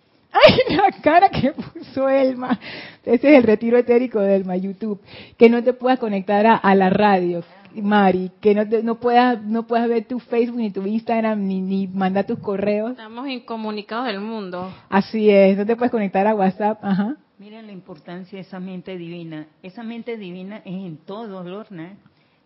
[0.45, 2.59] ¡Ay, la cara que puso Elma!
[3.05, 5.01] Ese es el retiro etérico de Elma, YouTube.
[5.37, 7.45] Que no te puedas conectar a, la radio,
[7.75, 8.31] Mari.
[8.41, 12.27] Que no, no, puedas, no puedas ver tu Facebook, ni tu Instagram, ni, ni mandar
[12.27, 12.93] tus correos.
[12.93, 14.73] Estamos incomunicados del mundo.
[14.89, 16.85] Así es, no te puedes conectar a WhatsApp.
[16.85, 17.17] Ajá.
[17.39, 19.47] Miren la importancia de esa mente divina.
[19.63, 21.97] Esa mente divina es en todo, Lorna.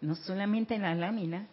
[0.01, 1.47] No solamente en la lámina.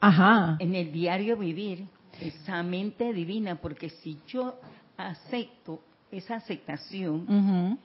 [0.00, 0.56] Ajá.
[0.60, 1.86] En el diario vivir.
[2.20, 4.56] Esa mente divina, porque si yo
[4.98, 5.80] acepto
[6.10, 7.78] esa aceptación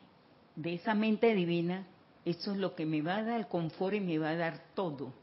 [0.55, 1.85] de esa mente divina,
[2.25, 4.59] eso es lo que me va a dar el confort y me va a dar
[4.73, 5.13] todo.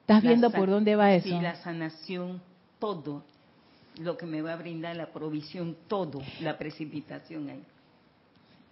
[0.00, 1.28] ¿Estás viendo por dónde va eso?
[1.28, 2.40] Sí, la sanación,
[2.78, 3.22] todo.
[4.00, 6.20] Lo que me va a brindar la provisión, todo.
[6.40, 7.62] La precipitación ahí.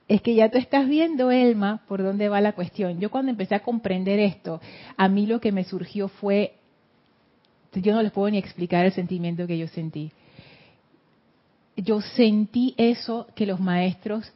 [0.09, 3.01] Es que ya tú estás viendo, Elma, por dónde va la cuestión.
[3.01, 4.61] Yo cuando empecé a comprender esto,
[4.97, 6.55] a mí lo que me surgió fue,
[7.73, 10.13] yo no les puedo ni explicar el sentimiento que yo sentí
[11.77, 14.33] yo sentí eso que los maestros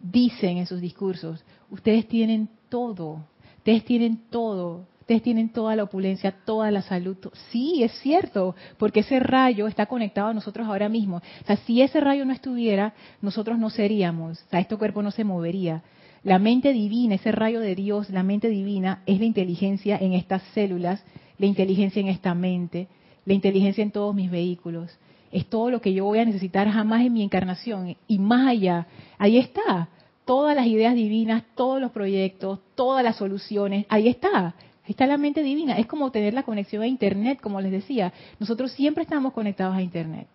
[0.00, 1.44] dicen en sus discursos.
[1.70, 3.24] Ustedes tienen todo,
[3.58, 7.16] ustedes tienen todo, ustedes tienen toda la opulencia, toda la salud.
[7.50, 11.16] Sí, es cierto, porque ese rayo está conectado a nosotros ahora mismo.
[11.16, 15.10] O sea, si ese rayo no estuviera, nosotros no seríamos, o sea, este cuerpo no
[15.10, 15.82] se movería.
[16.22, 20.42] La mente divina, ese rayo de Dios, la mente divina, es la inteligencia en estas
[20.54, 21.02] células,
[21.38, 22.88] la inteligencia en esta mente,
[23.24, 24.98] la inteligencia en todos mis vehículos
[25.32, 28.86] es todo lo que yo voy a necesitar jamás en mi encarnación y más allá.
[29.18, 29.88] Ahí está,
[30.24, 34.54] todas las ideas divinas, todos los proyectos, todas las soluciones, ahí está.
[34.86, 35.78] Ahí está la mente divina.
[35.78, 38.12] Es como tener la conexión a Internet, como les decía.
[38.38, 40.28] Nosotros siempre estamos conectados a Internet.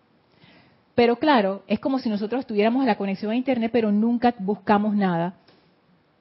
[0.94, 5.36] Pero claro, es como si nosotros tuviéramos la conexión a Internet, pero nunca buscamos nada.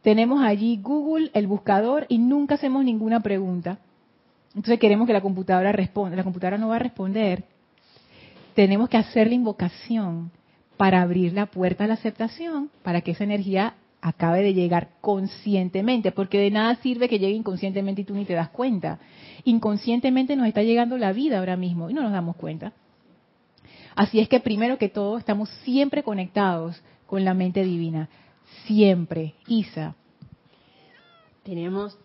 [0.02, 3.80] Tenemos allí Google, el buscador, y nunca hacemos ninguna pregunta.
[4.56, 6.16] Entonces queremos que la computadora responda.
[6.16, 7.44] La computadora no va a responder.
[8.56, 10.32] Tenemos que hacer la invocación
[10.78, 16.12] para abrir la puerta a la aceptación, para que esa energía acabe de llegar conscientemente,
[16.12, 19.00] porque de nada sirve que llegue inconscientemente y tú ni te das cuenta.
[19.44, 22.74] Inconscientemente nos está llegando la vida ahora mismo y no nos damos cuenta.
[23.96, 28.10] Así es que primero que todo estamos siempre conectados con la mente divina,
[28.66, 29.36] siempre.
[29.48, 29.96] Isa.
[31.44, 31.98] Tenemos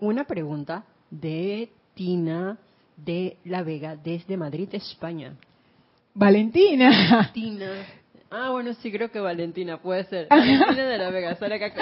[0.00, 2.58] una pregunta de Tina
[2.96, 5.34] de La Vega desde Madrid, España.
[6.14, 6.90] Valentina.
[7.10, 7.70] Valentina.
[8.30, 10.28] Ah, bueno, sí, creo que Valentina puede ser.
[10.28, 11.72] Valentina de La Vega, sale acá.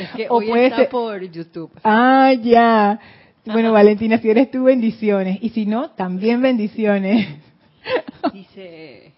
[0.00, 1.70] Es que hoy está por YouTube.
[1.84, 2.98] Ah, ya.
[3.44, 5.38] Bueno, Valentina, si eres tú, bendiciones.
[5.40, 7.28] Y si no, también bendiciones.
[8.32, 9.12] Dice,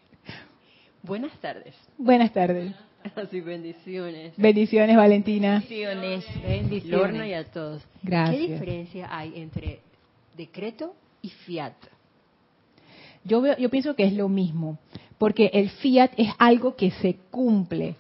[1.03, 1.75] buenas tardes.
[1.99, 2.73] Buenas tardes.
[3.17, 4.35] Así, bendiciones.
[4.37, 5.55] Bendiciones, Valentina.
[5.55, 6.25] Bendiciones.
[6.43, 7.01] Bendiciones.
[7.01, 7.83] Lorna y a todos.
[8.03, 8.37] Gracias.
[8.37, 9.81] ¿Qué diferencia hay entre
[10.41, 11.75] decreto y fiat?
[13.25, 14.79] Yo, pienso que es lo mismo,
[15.19, 17.97] porque el fiat es algo que se cumple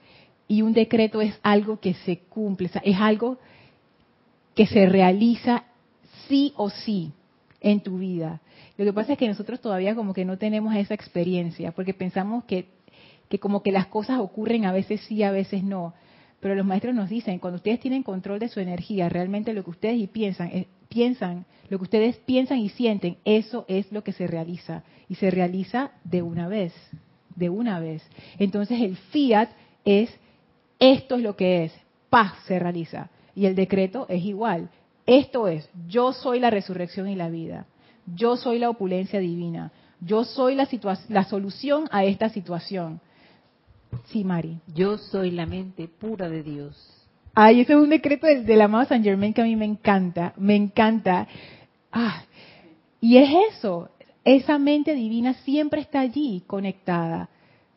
[0.49, 3.37] y un decreto es algo que se cumple, es algo
[4.55, 5.65] que se realiza
[6.27, 7.13] sí o sí
[7.61, 8.41] en tu vida.
[8.79, 12.45] Lo que pasa es que nosotros todavía como que no tenemos esa experiencia, porque pensamos
[12.45, 12.67] que,
[13.39, 15.93] como que las cosas ocurren a veces sí, a veces no.
[16.41, 19.71] Pero los maestros nos dicen, cuando ustedes tienen control de su energía, realmente lo que
[19.71, 24.27] ustedes piensan, eh, piensan, lo que ustedes piensan y sienten, eso es lo que se
[24.27, 24.83] realiza.
[25.09, 26.75] Y se realiza de una vez,
[27.37, 28.03] de una vez.
[28.39, 29.49] Entonces el fiat
[29.85, 30.11] es,
[30.79, 31.73] esto es lo que es,
[32.11, 33.09] paz se realiza.
[33.35, 34.69] Y el decreto es igual.
[35.07, 37.67] Esto es, yo soy la resurrección y la vida.
[38.15, 39.73] Yo soy la opulencia divina.
[40.01, 43.01] Yo soy la, solución a esta situación.
[44.07, 44.61] Sí, Mari.
[44.75, 47.00] Yo soy la mente pura de Dios.
[47.35, 50.33] Ay, ese es un decreto del, del amado San Germain que a mí me encanta,
[50.37, 51.29] me encanta.
[51.93, 52.25] Ah,
[53.01, 53.91] y es eso,
[54.25, 57.29] esa mente divina siempre está allí, conectada,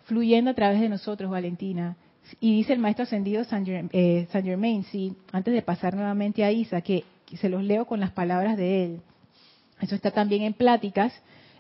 [0.06, 1.96] fluyendo a través de nosotros, Valentina.
[2.40, 6.82] Y dice el maestro ascendido San, eh, Germain, sí, antes de pasar nuevamente a Isa,
[6.82, 7.04] que
[7.36, 9.02] se los leo con las palabras de él.
[9.82, 11.14] Eso está también en pláticas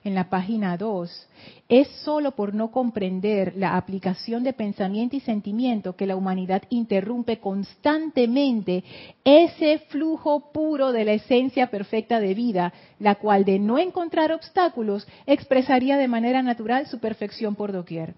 [0.04, 1.30] en la página 2,
[1.70, 7.39] es solo por no comprender la aplicación de pensamiento y sentimiento que la humanidad interrumpe
[7.39, 8.84] constantemente
[9.24, 15.08] ese flujo puro de la esencia perfecta de vida, la cual de no encontrar obstáculos
[15.26, 18.16] expresaría de manera natural su perfección por doquier.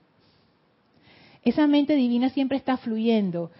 [1.43, 3.52] Esa mente divina siempre está fluyendo,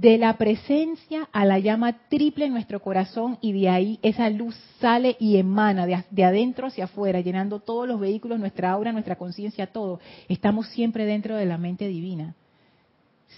[0.00, 4.56] de la presencia a la llama triple en nuestro corazón y de ahí esa luz
[4.78, 9.66] sale y emana de, adentro hacia afuera, llenando todos los vehículos, nuestra aura, nuestra conciencia,
[9.66, 10.00] todo.
[10.26, 12.34] Estamos siempre dentro de la mente divina.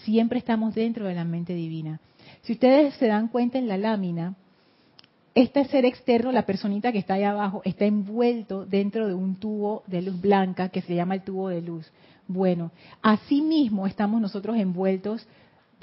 [0.05, 1.98] Siempre estamos dentro de la mente divina.
[2.42, 4.37] Si ustedes se dan cuenta en la lámina,
[5.35, 9.83] este ser externo, la personita que está ahí abajo, está envuelto dentro de un tubo
[9.88, 11.90] de luz blanca que se llama el tubo de luz.
[12.29, 12.70] Bueno,
[13.03, 15.27] así mismo estamos nosotros envueltos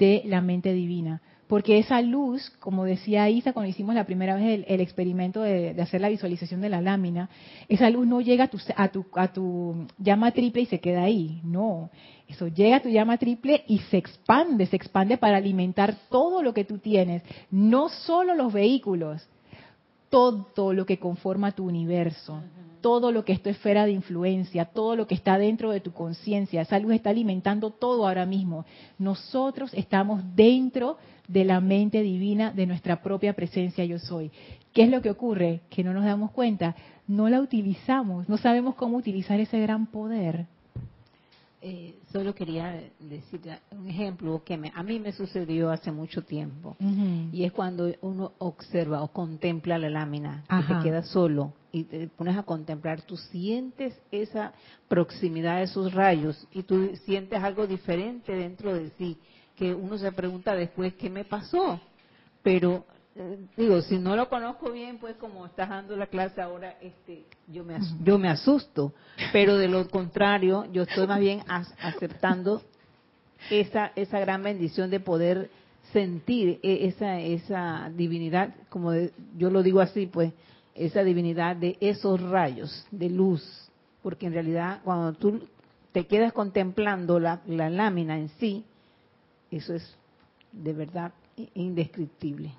[0.00, 1.20] de la mente divina.
[1.46, 6.00] Porque esa luz, como decía Isa cuando hicimos la primera vez el, experimento de, hacer
[6.00, 7.28] la visualización de la lámina,
[7.68, 11.02] esa luz no llega a tu, a, tu, a tu llama triple y se queda
[11.02, 11.40] ahí.
[11.44, 11.90] No,
[12.28, 16.54] eso llega a tu llama triple y se expande, se expande para alimentar todo lo
[16.54, 19.28] que tú tienes, no solo los vehículos,
[20.10, 22.40] todo lo que conforma tu universo
[22.80, 25.92] todo lo que es tu esfera de influencia, todo lo que está dentro de tu
[25.92, 26.62] conciencia.
[26.62, 28.64] Esa luz está alimentando todo ahora mismo.
[28.98, 30.96] Nosotros estamos dentro
[31.28, 34.30] de la mente divina de nuestra propia presencia yo soy.
[34.72, 35.60] ¿Qué es lo que ocurre?
[35.70, 36.74] Que no nos damos cuenta,
[37.06, 40.46] no la utilizamos, no sabemos cómo utilizar ese gran poder.
[41.62, 43.40] Eh, solo quería decir
[43.72, 46.76] un ejemplo que a mí me sucedió hace mucho tiempo.
[47.32, 52.08] Y es cuando uno observa o contempla la lámina que te queda solo y te
[52.08, 54.52] pones a contemplar, tú sientes esa
[54.88, 59.18] proximidad de esos rayos y tú sientes algo diferente dentro de sí
[59.54, 61.78] que uno se pregunta después qué me pasó
[62.42, 62.84] pero
[63.56, 67.64] digo, si no lo conozco bien, pues como estás dando la clase ahora, este, yo
[67.64, 68.92] me, yo me asusto.
[69.32, 72.62] Pero de lo contrario, yo estoy más bien aceptando
[73.50, 75.50] esa, esa gran bendición de poder
[75.92, 78.92] sentir e, esa, esa divinidad, como
[79.36, 80.32] yo lo digo así, pues,
[80.74, 83.70] esa divinidad de esos rayos de luz
[84.02, 85.48] porque en realidad cuando tú
[85.92, 88.64] te quedas contemplando la, lámina en sí,
[89.50, 89.96] eso es
[90.52, 91.12] de verdad
[91.54, 92.52] indescriptible.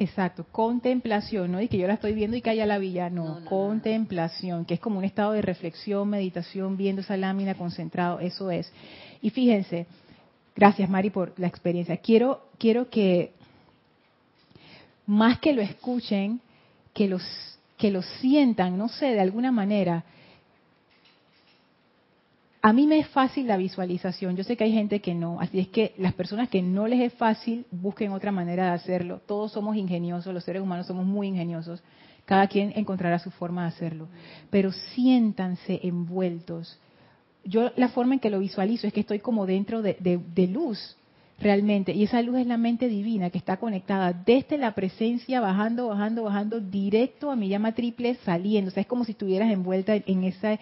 [0.00, 1.60] Exacto, contemplación, ¿no?
[1.60, 4.80] Y que yo la estoy viendo y que haya la villa, no, contemplación, que es
[4.80, 8.72] como un estado de reflexión, meditación, viendo esa lámina concentrado, eso es.
[9.20, 9.86] Y fíjense,
[10.56, 11.98] gracias Mari por la experiencia.
[11.98, 13.32] Quiero, quiero que
[15.04, 16.40] más que lo escuchen,
[16.94, 17.22] que los
[17.76, 20.04] que lo sientan, no sé, de alguna manera,
[22.62, 25.60] a mí me es fácil la visualización, yo sé que hay gente que no, así
[25.60, 29.20] es que las personas que no les es fácil busquen otra manera de hacerlo.
[29.26, 31.82] Todos somos ingeniosos, los seres humanos somos muy ingeniosos,
[32.26, 34.08] cada quien encontrará su forma de hacerlo,
[34.50, 36.78] pero siéntanse envueltos.
[37.44, 40.96] Yo la forma en que lo visualizo es que estoy como dentro de, de luz,
[41.40, 41.92] realmente.
[41.92, 46.24] Y esa luz es la mente divina que está conectada desde la presencia, bajando, bajando,
[46.24, 48.68] bajando, directo a mi llama triple, saliendo.
[48.68, 50.58] O sea, es como si estuvieras envuelta en esa,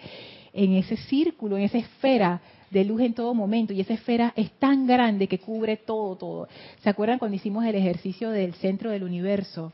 [0.53, 4.51] en ese círculo, en esa esfera de luz en todo momento y esa esfera es
[4.53, 6.47] tan grande que cubre todo, todo.
[6.81, 9.73] ¿Se acuerdan cuando hicimos el ejercicio del centro del universo?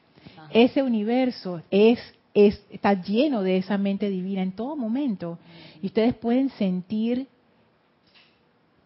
[0.52, 2.00] Ese universo es,
[2.34, 5.38] es, está lleno de esa mente divina en todo momento
[5.82, 7.28] y ustedes pueden sentir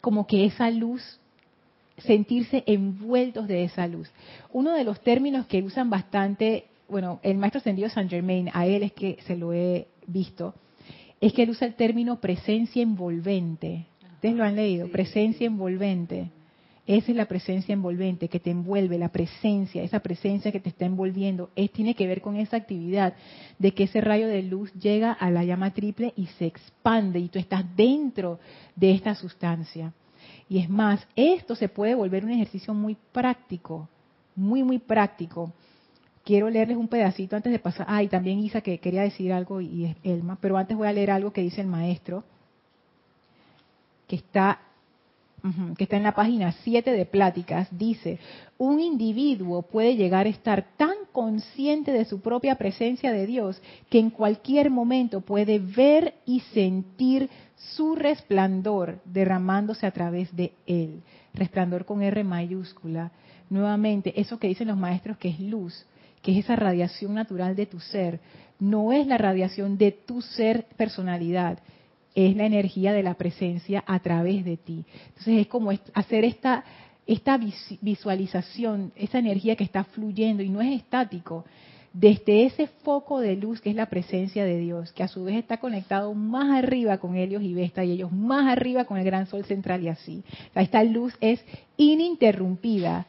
[0.01, 1.19] como que esa luz
[1.97, 4.09] sentirse envueltos de esa luz.
[4.53, 8.83] Uno de los términos que usan bastante, bueno, el maestro ascendido Saint Germain, a él
[8.83, 10.53] es que se lo he visto,
[11.21, 13.85] es que él usa el término presencia envolvente.
[14.15, 16.31] Ustedes lo han leído, presencia envolvente.
[16.87, 20.85] Esa es la presencia envolvente que te envuelve, la presencia, esa presencia que te está
[20.85, 23.13] envolviendo, es, tiene que ver con esa actividad
[23.59, 27.27] de que ese rayo de luz llega a la llama triple y se expande y
[27.27, 28.39] tú estás dentro
[28.75, 29.93] de esta sustancia.
[30.49, 33.87] Y es más, esto se puede volver un ejercicio muy práctico,
[34.35, 35.53] muy, muy práctico
[36.29, 37.87] quiero leerles un pedacito antes de pasar.
[37.89, 40.93] Ah, y también Isa que quería decir algo y es Elma, pero antes voy a
[40.93, 42.23] leer algo que dice el maestro,
[44.07, 44.59] que está,
[45.75, 47.67] que está en la página 7 de Pláticas.
[47.71, 48.19] Dice,
[48.59, 53.59] un individuo puede llegar a estar tan consciente de su propia presencia de Dios
[53.89, 61.01] que en cualquier momento puede ver y sentir su resplandor derramándose a través de él.
[61.33, 63.11] Resplandor con R mayúscula.
[63.49, 65.87] Nuevamente, eso que dicen los maestros que es luz
[66.21, 68.19] que es esa radiación natural de tu ser,
[68.59, 71.59] no es la radiación de tu ser personalidad,
[72.15, 74.85] es la energía de la presencia a través de ti.
[75.09, 76.63] Entonces es como hacer esta,
[77.07, 77.39] esta
[77.81, 81.45] visualización, esa energía que está fluyendo y no es estático,
[81.93, 85.37] desde ese foco de luz que es la presencia de Dios, que a su vez
[85.37, 89.25] está conectado más arriba con Helios y Vesta y ellos más arriba con el gran
[89.25, 90.23] sol central y así.
[90.53, 91.43] esta luz es
[91.77, 93.07] ininterrumpida,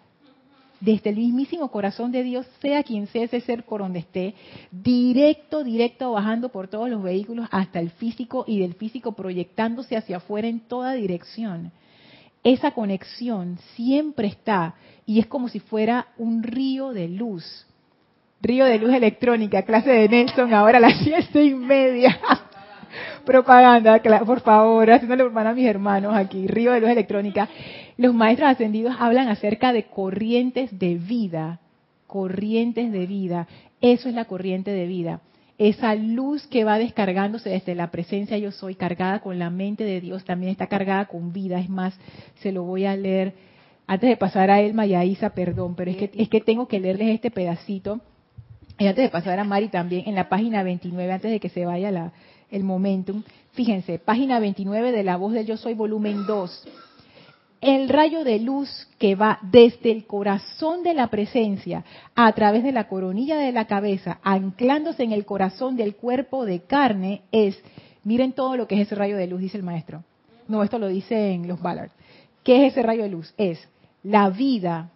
[0.80, 4.34] desde el mismísimo corazón de Dios, sea quien sea ese ser por donde esté,
[4.70, 10.18] directo, directo, bajando por todos los vehículos hasta el físico y del físico proyectándose hacia
[10.18, 11.72] afuera en toda dirección.
[12.42, 14.74] Esa conexión siempre está
[15.04, 17.66] y es como si fuera un río de luz.
[18.40, 22.18] Río de luz electrónica, clase de Nelson, ahora a las siete y media.
[23.24, 26.46] Propaganda, por favor, haciéndole hermano a mis hermanos aquí.
[26.46, 27.48] Río de luz electrónica
[28.00, 31.60] los maestros ascendidos hablan acerca de corrientes de vida,
[32.06, 33.46] corrientes de vida.
[33.82, 35.20] Eso es la corriente de vida.
[35.58, 40.00] Esa luz que va descargándose desde la presencia yo soy, cargada con la mente de
[40.00, 41.60] Dios, también está cargada con vida.
[41.60, 41.94] Es más,
[42.36, 43.34] se lo voy a leer
[43.86, 46.68] antes de pasar a Elma y a Isa, perdón, pero es que, es que tengo
[46.68, 48.00] que leerles este pedacito.
[48.78, 51.66] Y antes de pasar a Mari también, en la página 29, antes de que se
[51.66, 52.12] vaya la,
[52.50, 53.22] el momentum,
[53.52, 56.66] fíjense, página 29 de La Voz del Yo Soy, volumen 2
[57.60, 61.84] el rayo de luz que va desde el corazón de la presencia
[62.14, 66.60] a través de la coronilla de la cabeza, anclándose en el corazón del cuerpo de
[66.60, 67.60] carne, es,
[68.02, 70.02] miren todo lo que es ese rayo de luz, dice el maestro.
[70.48, 71.90] No, esto lo dicen los Ballard.
[72.42, 73.34] ¿Qué es ese rayo de luz?
[73.36, 73.68] Es
[74.02, 74.90] la vida,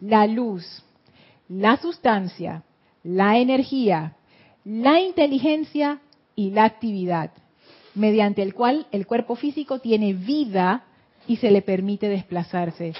[0.00, 0.82] la luz,
[1.48, 2.64] la sustancia,
[3.04, 4.16] la energía,
[4.64, 6.00] la inteligencia
[6.36, 7.30] y la actividad,
[7.94, 10.84] mediante el cual el cuerpo físico tiene vida
[11.26, 12.94] y se le permite desplazarse.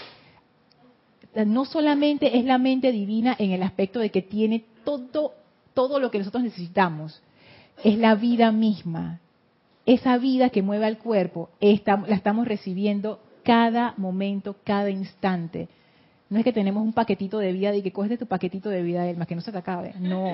[1.46, 5.32] No solamente es la mente divina en el aspecto de que tiene todo,
[5.74, 7.22] todo lo que nosotros necesitamos,
[7.82, 9.20] es la vida misma.
[9.86, 15.68] Esa vida que mueve al cuerpo, la estamos recibiendo cada momento, cada instante.
[16.30, 18.82] No es que tenemos un paquetito de vida y que coges de tu paquetito de
[18.82, 19.94] vida, más que no se te acabe.
[20.00, 20.26] No.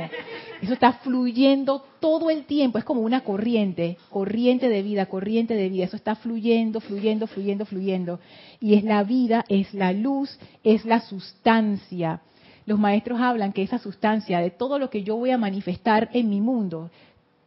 [0.62, 2.78] Eso está fluyendo todo el tiempo.
[2.78, 5.84] Es como una corriente, corriente de vida, corriente de vida.
[5.84, 8.20] Eso está fluyendo, fluyendo, fluyendo, fluyendo.
[8.61, 12.20] Y es la vida, es la luz, es la sustancia.
[12.66, 16.28] Los maestros hablan que esa sustancia de todo lo que yo voy a manifestar en
[16.28, 16.91] mi mundo,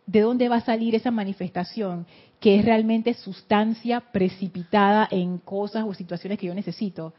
[0.06, 2.06] ¿de dónde va a salir esa manifestación?
[2.42, 7.14] Que es realmente sustancia precipitada en cosas o situaciones que yo necesito.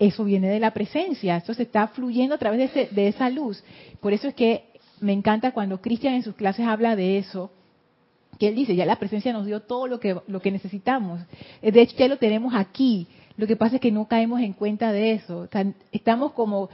[0.00, 3.62] Eso viene de la presencia, eso se está fluyendo a través de, de esa luz.
[4.00, 4.64] Por eso es que
[5.00, 7.52] me encanta cuando Cristian en sus clases habla de eso,
[8.40, 11.20] que él dice, ya la presencia nos dio todo lo que, lo que necesitamos.
[11.60, 13.06] De hecho, ya lo tenemos aquí.
[13.36, 15.46] Lo que pasa es que no caemos en cuenta de eso.
[15.92, 16.70] Estamos como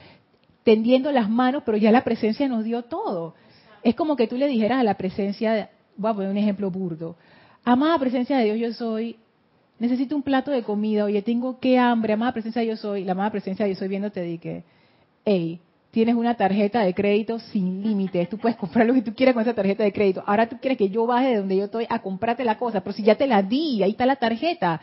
[0.62, 3.34] tendiendo las manos, pero ya la presencia nos dio todo.
[3.82, 7.16] Es como que tú le dijeras a la presencia, voy a poner un ejemplo burdo,
[7.64, 9.16] amada presencia de Dios yo soy,
[9.78, 13.30] necesito un plato de comida, oye, tengo que hambre, amada presencia yo soy, la amada
[13.30, 14.64] presencia yo soy viéndote di que,
[15.24, 15.60] hey,
[15.90, 19.42] tienes una tarjeta de crédito sin límites, tú puedes comprar lo que tú quieras con
[19.42, 20.22] esa tarjeta de crédito.
[20.26, 22.94] Ahora tú quieres que yo baje de donde yo estoy a comprarte la cosa, pero
[22.94, 24.80] si ya te la di, ahí está la tarjeta.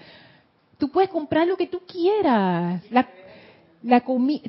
[0.77, 2.81] Tú puedes comprar lo que tú quieras.
[2.89, 3.07] La,
[3.83, 4.41] la comida,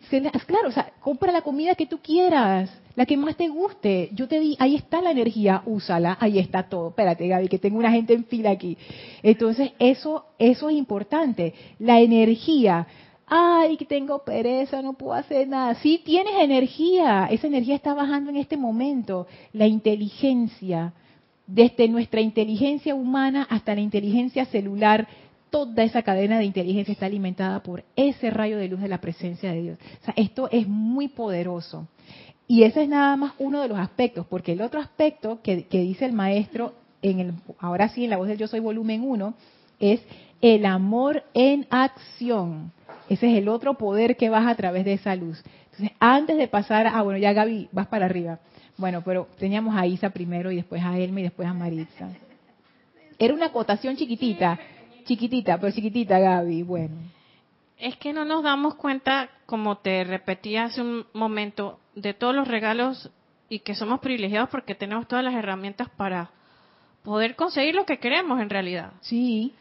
[0.46, 4.10] claro, o sea, compra la comida que tú quieras, la que más te guste.
[4.12, 6.90] Yo te di, ahí está la energía, úsala, ahí está todo.
[6.90, 8.78] Espérate, Gaby, que tengo una gente en fila aquí.
[9.22, 11.52] Entonces, eso, eso es importante.
[11.80, 12.86] La energía.
[13.26, 15.74] Ay, que tengo pereza, no puedo hacer nada.
[15.76, 19.26] Sí tienes energía, esa energía está bajando en este momento.
[19.52, 20.92] La inteligencia,
[21.46, 25.08] desde nuestra inteligencia humana hasta la inteligencia celular,
[25.54, 29.52] toda esa cadena de inteligencia está alimentada por ese rayo de luz de la presencia
[29.52, 29.78] de Dios.
[30.02, 31.86] O sea, esto es muy poderoso.
[32.48, 36.06] Y ese es nada más uno de los aspectos, porque el otro aspecto que, dice
[36.06, 39.32] el maestro, en el, ahora sí en la voz del Yo Soy volumen 1,
[39.78, 40.00] es
[40.40, 42.72] el amor en acción.
[43.08, 45.40] Ese es el otro poder que baja a través de esa luz.
[45.66, 48.40] Entonces, antes de pasar a, bueno, ya Gaby, vas para arriba.
[48.76, 52.08] Bueno, pero teníamos a Isa primero y después a Elma y después a Maritza.
[53.20, 54.58] Era una acotación chiquitita
[55.04, 56.96] Chiquitita, pero chiquitita, Gaby, bueno.
[57.78, 62.48] Es que no nos damos cuenta, como te repetí hace un momento, de todos los
[62.48, 63.10] regalos
[63.48, 66.30] y que somos privilegiados porque tenemos todas las herramientas para
[67.02, 68.92] poder conseguir lo que queremos en realidad.
[69.00, 69.52] Sí.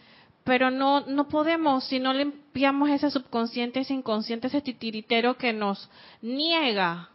[0.44, 5.89] Pero no, no podemos si no limpiamos ese subconsciente, ese inconsciente, ese titiritero que nos
[6.22, 7.10] niega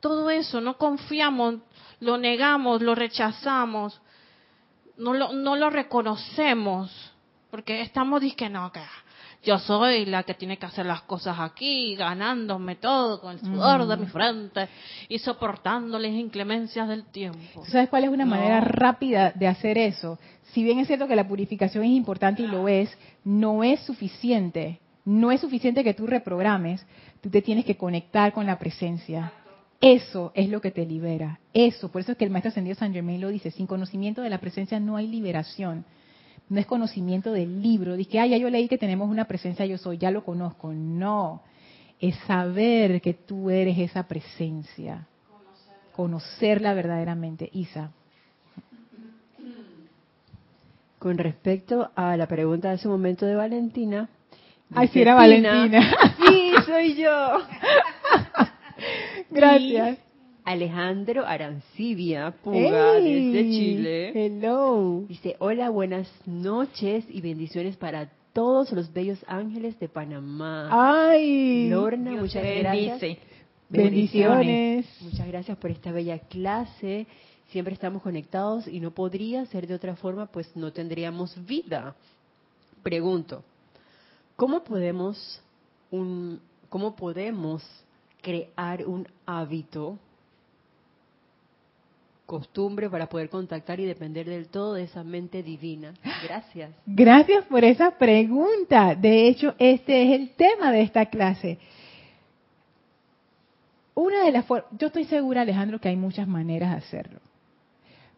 [0.00, 1.56] todo eso, no confiamos,
[2.00, 4.00] lo negamos, lo rechazamos,
[4.96, 7.05] no lo, no lo reconocemos
[7.56, 8.82] porque estamos diciendo no, que
[9.42, 13.86] yo soy la que tiene que hacer las cosas aquí, ganándome todo con el sudor
[13.86, 14.68] de mi frente
[15.08, 17.64] y soportando las inclemencias del tiempo.
[17.64, 20.18] ¿Sabes cuál es una manera rápida de hacer eso?
[20.52, 22.94] Si bien es cierto que la purificación es importante y lo es,
[23.24, 24.78] no es suficiente.
[25.06, 26.84] No es suficiente que tú reprogrames,
[27.22, 29.32] tú te tienes que conectar con la presencia.
[29.80, 31.40] Eso es lo que te libera.
[31.54, 34.28] Eso, por eso es que el maestro ascendido San Germain lo dice, sin conocimiento de
[34.28, 35.86] la presencia no hay liberación
[36.48, 39.78] no es conocimiento del libro, Dice, ah, ya yo leí que tenemos una presencia, yo
[39.78, 40.72] soy, ya lo conozco.
[40.72, 41.42] No,
[42.00, 45.06] es saber que tú eres esa presencia,
[45.92, 47.48] conocerla verdaderamente.
[47.52, 47.90] Isa.
[50.98, 54.08] Con respecto a la pregunta de ese momento de Valentina.
[54.74, 55.80] Ay, si era Valentina.
[56.26, 57.38] Sí, soy yo.
[59.30, 59.98] Gracias.
[60.46, 64.12] Alejandro Arancibia Puga desde Chile.
[64.14, 65.04] Hello.
[65.08, 70.68] Dice, hola, buenas noches y bendiciones para todos los bellos ángeles de Panamá.
[70.70, 71.68] Ay.
[71.68, 73.18] Lorna, muchas gracias.
[73.68, 74.86] Bendiciones.
[75.00, 77.08] Muchas gracias por esta bella clase.
[77.48, 81.96] Siempre estamos conectados y no podría ser de otra forma, pues no tendríamos vida.
[82.84, 83.42] Pregunto,
[84.36, 85.42] ¿cómo podemos
[85.90, 86.38] un,
[86.68, 87.64] cómo podemos
[88.22, 89.98] crear un hábito
[92.26, 95.94] costumbre para poder contactar y depender del todo de esa mente divina.
[96.24, 96.72] Gracias.
[96.84, 98.94] Gracias por esa pregunta.
[98.94, 101.58] De hecho, este es el tema de esta clase.
[103.94, 107.20] Una de las yo estoy segura, Alejandro, que hay muchas maneras de hacerlo.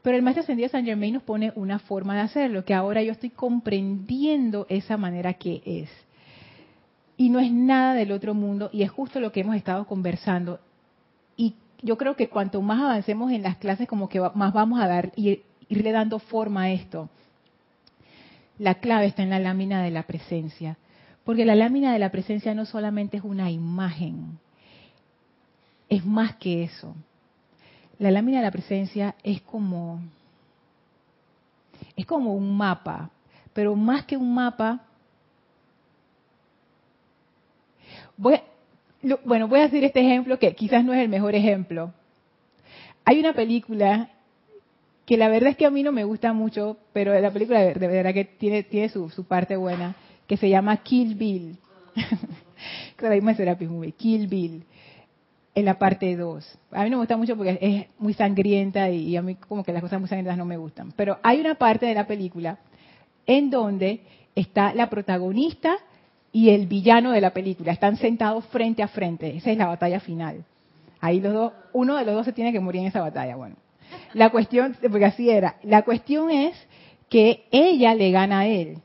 [0.03, 3.13] Pero el maestro ascendido San Germain nos pone una forma de hacerlo, que ahora yo
[3.13, 5.91] estoy comprendiendo esa manera que es.
[7.17, 10.61] Y no es nada del otro mundo, y es justo lo que hemos estado conversando.
[11.83, 15.13] Yo creo que cuanto más avancemos en las clases, como que más vamos a dar
[15.15, 17.09] y irle dando forma a esto.
[18.59, 20.77] La clave está en la lámina de la presencia,
[21.25, 24.39] porque la lámina de la presencia no solamente es una imagen,
[25.89, 26.95] es más que eso.
[27.99, 30.01] La lámina de la presencia es como
[31.97, 33.11] es como un mapa,
[33.53, 34.81] pero más que un mapa
[38.17, 38.41] voy
[39.25, 41.93] bueno, voy a decir este ejemplo que quizás no es el mejor ejemplo.
[43.05, 44.11] Hay una película
[45.07, 47.89] que la verdad es que a mí no me gusta mucho, pero la película de
[47.89, 49.97] verdad que tiene, tiene su, parte buena,
[50.27, 51.57] que se llama Kill Bill.
[53.69, 54.65] Movie, Kill Bill.
[55.55, 56.59] en la parte 2.
[56.73, 59.73] A mí no me gusta mucho porque es muy sangrienta y, a mí como que
[59.73, 60.93] las cosas muy sangrientas no me gustan.
[60.97, 62.59] Pero hay una parte de la película
[63.27, 64.01] en donde
[64.35, 65.79] está la protagonista
[66.33, 67.73] y el villano de la película.
[67.73, 69.37] Están sentados frente a frente.
[69.37, 70.45] Esa es la batalla final.
[71.01, 73.37] Ahí los dos, uno de los dos se tiene que morir en esa batalla.
[73.37, 73.57] Bueno,
[74.15, 76.55] la cuestión, porque así era, la cuestión es
[77.09, 78.79] que ella le gana a él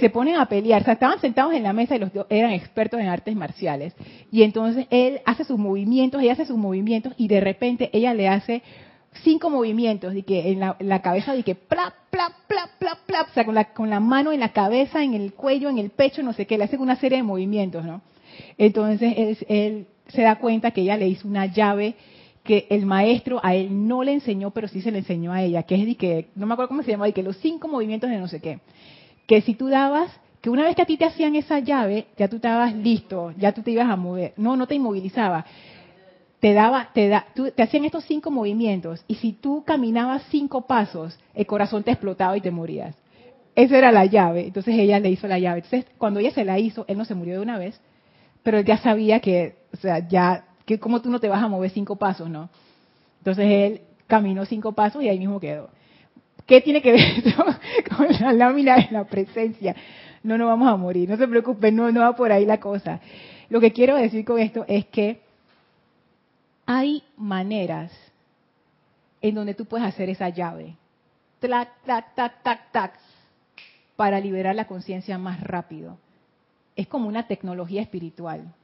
[0.00, 0.82] se ponen a pelear.
[0.82, 3.94] O sea, estaban sentados en la mesa y los dos eran expertos en artes marciales.
[4.32, 8.28] Y entonces él hace sus movimientos, ella hace sus movimientos y de repente ella le
[8.28, 8.62] hace
[9.22, 13.34] cinco movimientos de que en la, cabeza de que plap, plap, plap, plap, plap, o
[13.34, 16.22] sea, con la, con la mano en la cabeza, en el cuello, en el pecho,
[16.22, 18.02] no sé qué, le hace una serie de movimientos, ¿no?
[18.56, 21.94] Entonces él, él se da cuenta que ella le hizo una llave
[22.44, 25.64] que el maestro a él no le enseñó, pero sí se le enseñó a ella,
[25.64, 28.08] que es de que, no me acuerdo cómo se llama, de que los cinco movimientos
[28.08, 28.60] de no sé qué
[29.30, 32.26] que si tú dabas, que una vez que a ti te hacían esa llave, ya
[32.26, 34.34] tú estabas listo, ya tú te ibas a mover.
[34.36, 35.46] No, no te inmovilizaba.
[36.40, 41.18] Te daba, te da, te hacían estos cinco movimientos y si tú caminabas cinco pasos,
[41.34, 42.96] el corazón te explotaba y te morías.
[43.54, 44.46] Esa era la llave.
[44.46, 45.58] Entonces ella le hizo la llave.
[45.58, 47.78] Entonces cuando ella se la hizo, él no se murió de una vez,
[48.42, 51.48] pero él ya sabía que, o sea, ya, que como tú no te vas a
[51.48, 52.48] mover cinco pasos, ¿no?
[53.18, 55.68] Entonces él caminó cinco pasos y ahí mismo quedó.
[56.46, 57.44] ¿Qué tiene que ver esto
[57.96, 59.76] con la lámina de la presencia?
[60.22, 63.00] No nos vamos a morir, no se preocupen, no, no va por ahí la cosa.
[63.50, 65.20] Lo que quiero decir con esto es que
[66.72, 67.90] hay maneras
[69.20, 70.76] en donde tú puedes hacer esa llave.
[71.40, 72.92] Tac, tac, tac, tac, tac,
[73.96, 75.98] para liberar la conciencia más rápido.
[76.76, 78.54] Es como una tecnología espiritual.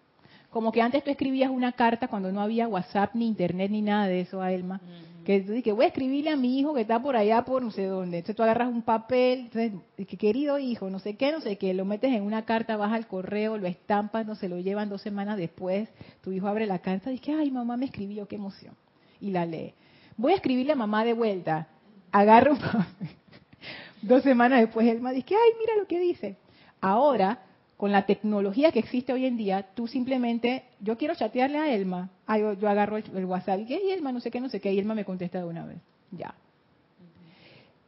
[0.56, 4.06] Como que antes tú escribías una carta cuando no había WhatsApp, ni Internet, ni nada
[4.06, 4.80] de eso, Elma.
[5.22, 7.70] Que tú dices, voy a escribirle a mi hijo que está por allá, por no
[7.70, 8.16] sé dónde.
[8.16, 11.84] Entonces tú agarras un papel, que querido hijo, no sé qué, no sé qué, lo
[11.84, 15.36] metes en una carta, vas al correo, lo estampas, no se lo llevan dos semanas
[15.36, 15.90] después.
[16.22, 18.74] Tu hijo abre la carta y dice, ay, mamá me escribió, qué emoción.
[19.20, 19.74] Y la lee.
[20.16, 21.68] Voy a escribirle a mamá de vuelta.
[22.12, 23.10] Agarro un papel.
[24.00, 26.38] Dos semanas después, Elma dice, ay, mira lo que dice.
[26.80, 27.42] Ahora,
[27.76, 32.10] con la tecnología que existe hoy en día, tú simplemente, yo quiero chatearle a Elma,
[32.28, 35.04] yo, agarro el, WhatsApp y Elma, no sé qué, no sé qué, y Elma me
[35.04, 35.78] contesta de una vez.
[36.10, 36.34] Ya.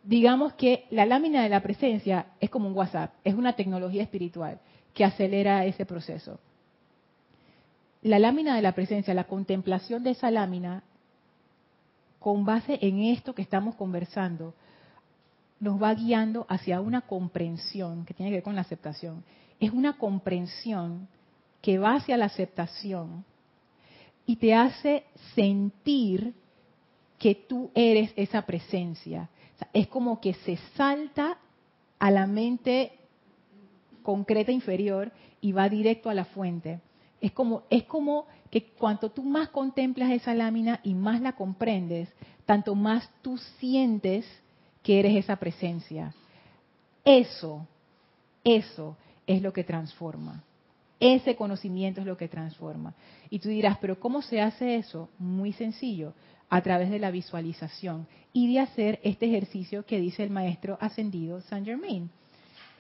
[0.05, 4.61] Digamos que la lámina de la presencia es como un WhatsApp, es una tecnología espiritual
[4.93, 6.39] que acelera ese proceso.
[8.03, 10.83] La lámina de la presencia, la contemplación de esa lámina,
[12.19, 14.55] con base en esto que estamos conversando,
[15.61, 19.25] nos va guiando hacia una comprensión que tiene que ver con la aceptación
[19.61, 21.09] es una comprensión
[21.61, 23.25] que va hacia la aceptación
[24.27, 25.05] y te hace
[25.35, 26.35] sentir
[27.19, 29.29] que tú eres esa presencia.
[29.73, 31.39] es como que se salta
[31.99, 32.93] a la mente
[34.05, 36.81] concreta inferior y va directo a la fuente.
[37.21, 42.09] Es como, es como que cuanto tú más contemplas esa lámina y más la comprendes,
[42.47, 44.25] tanto más tú sientes
[44.85, 46.15] que eres esa presencia.
[47.05, 47.67] Eso,
[48.45, 48.97] eso
[49.29, 50.43] es lo que transforma.
[50.99, 52.95] Ese conocimiento es lo que transforma.
[53.31, 55.09] Y tú dirás, pero ¿cómo se hace eso?
[55.19, 56.15] Muy sencillo,
[56.49, 61.41] a través de la visualización y de hacer este ejercicio que dice el maestro ascendido
[61.43, 62.11] Saint Germain.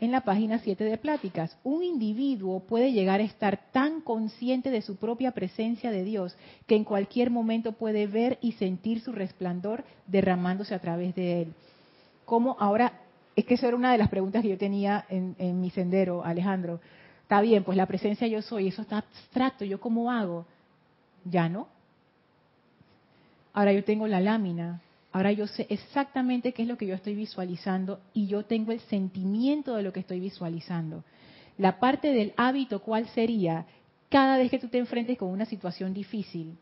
[0.00, 4.80] En la página 7 de Pláticas, un individuo puede llegar a estar tan consciente de
[4.80, 6.36] su propia presencia de Dios
[6.66, 11.54] que en cualquier momento puede ver y sentir su resplandor derramándose a través de él.
[12.24, 12.92] Como ahora
[13.38, 16.80] es que esa era una de las preguntas que yo tenía en, mi sendero, Alejandro.
[17.22, 20.44] Está bien, pues la presencia yo soy, eso está abstracto, ¿yo cómo hago?
[21.24, 21.68] Ya no.
[23.52, 24.80] Ahora yo tengo la lámina,
[25.12, 28.80] ahora yo sé exactamente qué es lo que yo estoy visualizando y yo tengo el
[28.80, 31.04] sentimiento de lo que estoy visualizando.
[31.58, 33.66] La parte del hábito, ¿cuál sería?
[34.08, 36.58] Cada vez que tú te enfrentes con una situación difícil,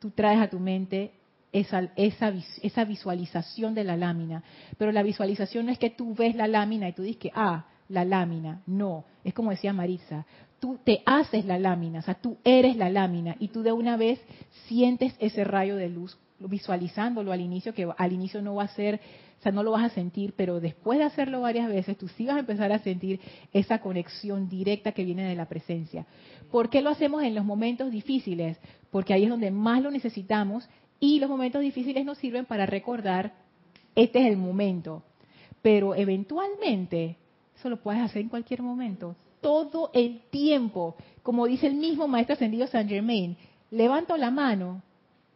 [0.00, 1.12] tú traes a tu mente
[1.54, 4.42] esa, esa, esa visualización de la lámina.
[4.76, 7.66] Pero la visualización no es que tú ves la lámina y tú dices que, ah,
[7.88, 8.62] la lámina.
[8.66, 10.26] No, es como decía Marisa,
[10.58, 13.96] tú te haces la lámina, o sea, tú eres la lámina y tú de una
[13.96, 14.20] vez
[14.66, 19.00] sientes ese rayo de luz visualizándolo al inicio, que al inicio no va a ser,
[19.38, 22.26] o sea, no lo vas a sentir, pero después de hacerlo varias veces, tú sí
[22.26, 23.20] vas a empezar a sentir
[23.52, 26.06] esa conexión directa que viene de la presencia.
[26.50, 28.58] ¿Por qué lo hacemos en los momentos difíciles?
[28.90, 30.68] Porque ahí es donde más lo necesitamos
[31.04, 33.34] y los momentos difíciles nos sirven para recordar,
[33.94, 35.02] este es el momento.
[35.60, 37.18] Pero eventualmente,
[37.54, 40.96] eso lo puedes hacer en cualquier momento, todo el tiempo.
[41.22, 43.36] Como dice el mismo Maestro Ascendido San Germain,
[43.70, 44.82] levanto la mano,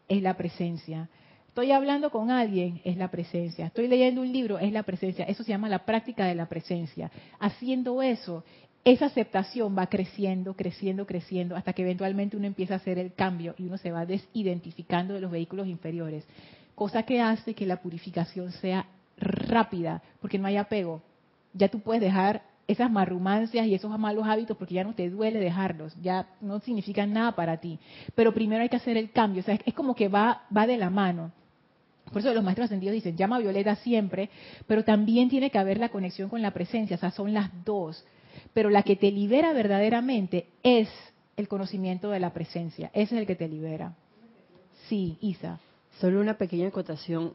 [0.08, 1.10] es la presencia.
[1.48, 3.66] Estoy hablando con alguien, es la presencia.
[3.66, 5.26] Estoy leyendo un libro, es la presencia.
[5.26, 7.10] Eso se llama la práctica de la presencia.
[7.40, 8.42] Haciendo eso,
[8.92, 13.54] esa aceptación va creciendo, creciendo, creciendo, hasta que eventualmente uno empieza a hacer el cambio
[13.58, 16.24] y uno se va desidentificando de los vehículos inferiores,
[16.74, 18.86] cosa que hace que la purificación sea
[19.18, 21.02] rápida, porque no hay apego.
[21.52, 25.38] Ya tú puedes dejar esas marrumancias y esos malos hábitos porque ya no te duele
[25.38, 27.78] dejarlos, ya no significan nada para ti.
[28.14, 30.78] Pero primero hay que hacer el cambio, o sea, es como que va, va de
[30.78, 31.32] la mano.
[32.12, 34.30] Por eso los maestros ascendidos dicen, llama violeta siempre,
[34.66, 38.02] pero también tiene que haber la conexión con la presencia, o sea, son las dos.
[38.52, 40.88] Pero la que te libera verdaderamente es
[41.36, 43.94] el conocimiento de la presencia, ese es el que te libera.
[44.88, 45.60] Sí, Isa.
[46.00, 47.34] Solo una pequeña acotación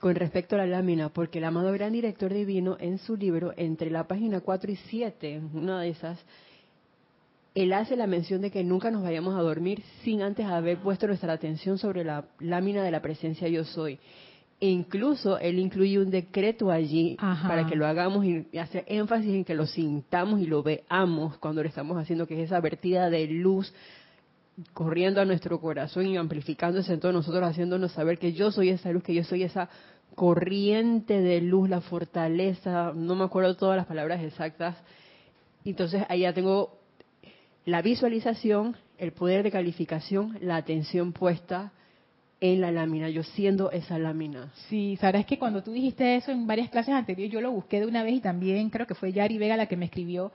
[0.00, 3.90] con respecto a la lámina, porque el amado gran director divino en su libro, entre
[3.90, 6.18] la página 4 y 7, una de esas,
[7.54, 11.08] él hace la mención de que nunca nos vayamos a dormir sin antes haber puesto
[11.08, 13.98] nuestra atención sobre la lámina de la presencia yo soy.
[14.60, 19.54] Incluso él incluye un decreto allí para que lo hagamos y hace énfasis en que
[19.54, 23.72] lo sintamos y lo veamos cuando lo estamos haciendo, que es esa vertida de luz
[24.74, 28.90] corriendo a nuestro corazón y amplificándose en todos nosotros, haciéndonos saber que yo soy esa
[28.90, 29.68] luz, que yo soy esa
[30.16, 34.76] corriente de luz, la fortaleza, no me acuerdo todas las palabras exactas.
[35.64, 36.76] Entonces ahí ya tengo
[37.64, 41.70] la visualización, el poder de calificación, la atención puesta
[42.40, 44.52] en la lámina, yo siendo esa lámina.
[44.68, 47.86] Sí, sabes que cuando tú dijiste eso en varias clases anteriores, yo lo busqué de
[47.86, 50.30] una vez y también creo que fue Yari Vega la que me escribió.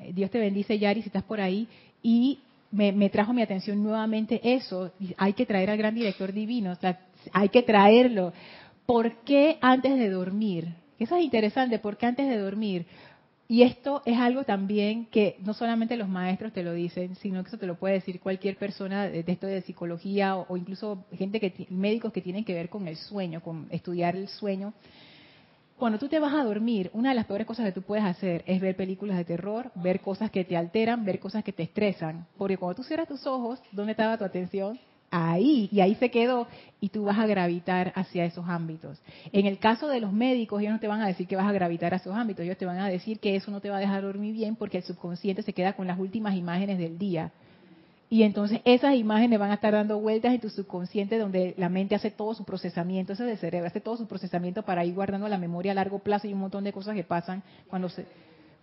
[0.00, 1.68] Eh, Dios te bendice, Yari, si estás por ahí.
[2.02, 2.40] Y
[2.72, 4.92] me, trajo mi atención nuevamente eso.
[5.16, 7.00] Hay que traer al gran director divino, o sea,
[7.32, 8.32] hay que traerlo.
[8.86, 10.68] ¿Por qué antes de dormir?
[10.98, 12.86] Eso es interesante, ¿por qué antes de dormir?
[13.50, 17.48] Y esto es algo también que no solamente los maestros te lo dicen, sino que
[17.48, 21.40] eso te lo puede decir cualquier persona de, esto de psicología o, o, incluso gente
[21.40, 24.72] que médicos que tienen que ver con el sueño, con estudiar el sueño
[25.80, 28.44] cuando tú te vas a dormir, una de las peores cosas que tú puedes hacer
[28.46, 32.26] es ver películas de terror, ver cosas que te alteran, ver cosas que te estresan.
[32.36, 34.78] Porque cuando tú cierras tus ojos, ¿dónde estaba tu atención?
[35.10, 36.46] Ahí, y ahí se quedó,
[36.80, 38.98] y tú vas a gravitar hacia esos ámbitos.
[39.32, 41.52] En el caso de los médicos, ellos no te van a decir que vas a
[41.52, 43.80] gravitar a esos ámbitos, ellos te van a decir que eso no te va a
[43.80, 47.32] dejar dormir bien porque el subconsciente se queda con las últimas imágenes del día.
[48.08, 51.94] Y entonces esas imágenes van a estar dando vueltas en tu subconsciente donde la mente
[51.94, 55.38] hace todo su procesamiento, ese de cerebro hace todo su procesamiento para ir guardando la
[55.38, 58.06] memoria a largo plazo y un montón de cosas que pasan cuando se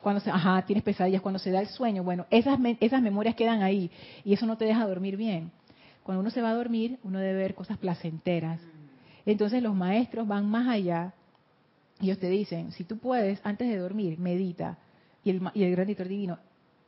[0.02, 3.64] cuando se, ajá, tienes pesadillas, cuando se da el sueño, bueno, esas esas memorias quedan
[3.64, 3.90] ahí
[4.24, 5.52] y eso no te deja dormir bien.
[6.08, 8.62] Cuando uno se va a dormir, uno debe ver cosas placenteras.
[9.26, 11.14] Entonces los maestros van más allá
[12.00, 14.78] y ellos te dicen, si tú puedes, antes de dormir, medita.
[15.26, 16.40] Y el, y el gran editor divino,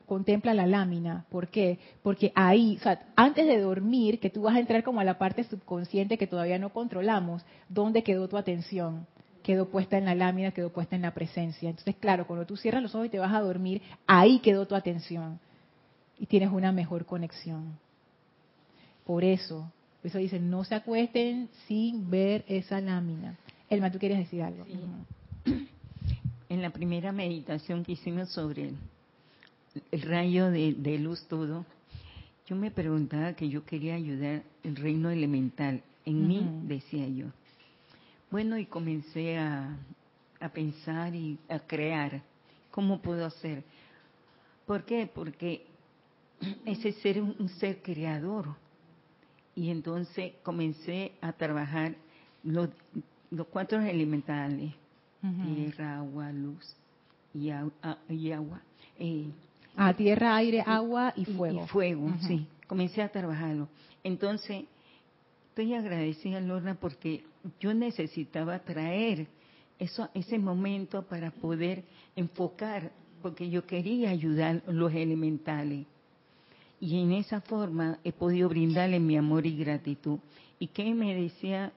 [0.05, 1.25] contempla la lámina.
[1.29, 1.79] ¿Por qué?
[2.01, 5.17] Porque ahí, o sea, antes de dormir, que tú vas a entrar como a la
[5.17, 9.05] parte subconsciente que todavía no controlamos, ¿dónde quedó tu atención?
[9.43, 11.69] Quedó puesta en la lámina, quedó puesta en la presencia.
[11.69, 14.75] Entonces, claro, cuando tú cierras los ojos y te vas a dormir, ahí quedó tu
[14.75, 15.41] atención.
[16.17, 17.77] Y tienes una mejor conexión.
[19.09, 23.35] Por eso, eso dice, no se acuesten sin ver esa lámina.
[23.67, 24.67] Elma, ¿tú quieres decir algo?
[26.47, 28.71] En la primera meditación que hicimos sobre
[29.91, 31.65] el rayo de, luz todo,
[32.45, 35.81] yo me preguntaba que yo quería ayudar el reino elemental.
[36.05, 37.25] En mí, decía yo.
[38.29, 39.75] Bueno, y comencé a,
[40.39, 42.21] a pensar y a crear.
[42.69, 43.63] ¿Cómo puedo hacer?
[44.67, 45.09] ¿Por qué?
[45.11, 45.65] Porque
[46.65, 48.68] ese ser es un ser creador.
[49.59, 51.93] Y entonces comencé a trabajar
[52.43, 52.69] los,
[53.29, 54.71] los cuatro elementales,
[55.19, 56.77] tierra, agua, luz
[57.33, 58.61] y, agua.
[58.97, 59.25] Eh,
[59.75, 61.65] a tierra, aire, agua y fuego.
[61.65, 62.47] Y, fuego, sí.
[62.67, 63.67] Comencé a trabajarlo.
[64.01, 64.63] Entonces,
[65.49, 67.25] estoy agradecida, Lorna, porque
[67.59, 69.27] yo necesitaba traer
[69.77, 71.83] eso, ese momento para poder
[72.15, 75.85] enfocar, porque yo quería ayudar los elementales.
[76.81, 80.19] Y en esa forma he podido brindarle mi amor y gratitud.
[80.59, 81.73] ¿Y qué me decía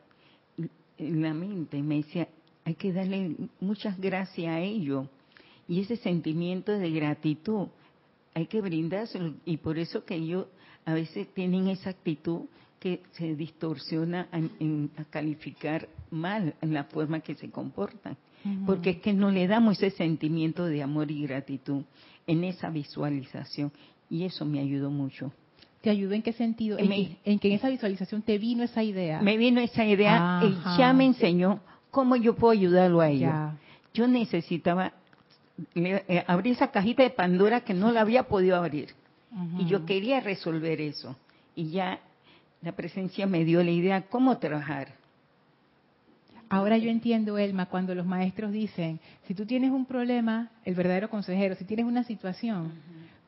[0.98, 1.82] la mente?
[1.82, 2.28] Me decía,
[2.64, 5.09] hay que darle muchas gracias a ellos.
[5.68, 7.68] Y ese sentimiento de gratitud
[8.34, 10.46] hay que brindárselo y por eso que ellos
[10.84, 12.42] a veces tienen esa actitud
[12.80, 18.16] que se distorsiona en, a calificar mal en la forma que se comportan,
[18.66, 21.84] porque es que no le damos ese sentimiento de amor y gratitud
[22.26, 23.70] en esa visualización
[24.11, 25.32] y eso me ayudó mucho.
[25.80, 26.78] ¿Te ayudó en qué sentido?
[26.78, 29.20] En, que, en, que, en esa visualización te vino esa idea.
[29.20, 33.57] Me vino esa idea y ya me enseñó cómo yo puedo ayudarlo a ella.
[33.92, 34.92] Yo necesitaba
[35.74, 38.94] eh, abrí esa cajita de Pandora que no la había podido abrir.
[39.59, 41.16] Y yo quería resolver eso.
[41.55, 42.00] Y ya
[42.61, 44.88] la presencia me dio la idea cómo trabajar.
[46.50, 51.09] Ahora yo entiendo, Elma, cuando los maestros dicen, si tú tienes un problema, el verdadero
[51.09, 52.72] consejero, si tienes una situación,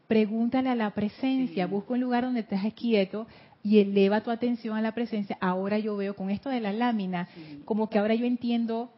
[0.07, 3.27] pregúntale a la presencia, busca un lugar donde estés quieto
[3.63, 5.39] y eleva tu atención a la presencia.
[5.41, 7.29] Ahora yo veo con esto de la lámina,
[7.65, 8.91] como que ahora yo entiendo,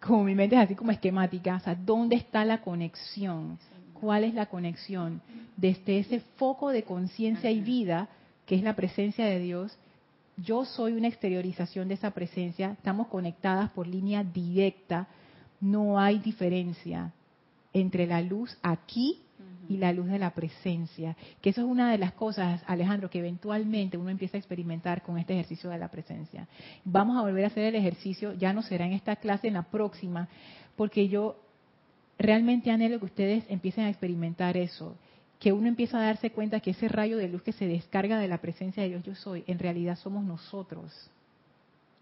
[0.00, 3.58] como mi mente es así como esquemática, o sea, ¿dónde está la conexión?
[3.92, 5.20] ¿Cuál es la conexión?
[5.56, 8.08] Desde ese foco de conciencia y vida,
[8.46, 9.76] que es la presencia de Dios,
[10.38, 15.08] yo soy una exteriorización de esa presencia, estamos conectadas por línea directa,
[15.60, 17.12] no hay diferencia
[17.72, 19.22] entre la luz aquí
[19.68, 21.16] y la luz de la presencia.
[21.40, 25.18] Que eso es una de las cosas, Alejandro, que eventualmente uno empieza a experimentar con
[25.18, 26.48] este ejercicio de la presencia.
[26.84, 29.62] Vamos a volver a hacer el ejercicio, ya no será en esta clase, en la
[29.62, 30.28] próxima,
[30.76, 31.36] porque yo
[32.18, 34.96] realmente anhelo que ustedes empiecen a experimentar eso,
[35.38, 38.28] que uno empieza a darse cuenta que ese rayo de luz que se descarga de
[38.28, 40.92] la presencia de Dios yo soy, en realidad somos nosotros.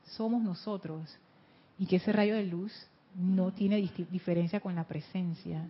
[0.04, 1.18] Somos nosotros.
[1.78, 2.72] Y que ese rayo de luz
[3.16, 5.66] no tiene diferencia con la presencia.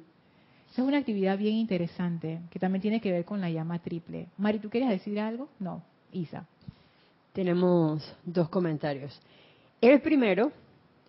[0.74, 4.26] Esa es una actividad bien interesante que también tiene que ver con la llama triple.
[4.38, 5.48] Mari, ¿tú quieres decir algo?
[5.60, 6.48] No, Isa.
[7.32, 9.16] Tenemos dos comentarios.
[9.80, 10.50] El primero,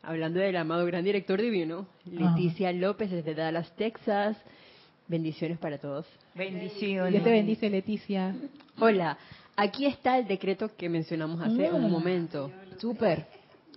[0.04, 4.38] hablando del amado gran director divino, Leticia López desde Dallas, Texas.
[5.08, 6.06] Bendiciones para todos.
[6.36, 7.14] Bendiciones.
[7.14, 8.36] Dios te bendice, Leticia.
[8.80, 9.18] Hola,
[9.56, 11.92] aquí está el decreto que mencionamos hace un mm.
[11.92, 12.52] momento.
[12.78, 13.26] Súper.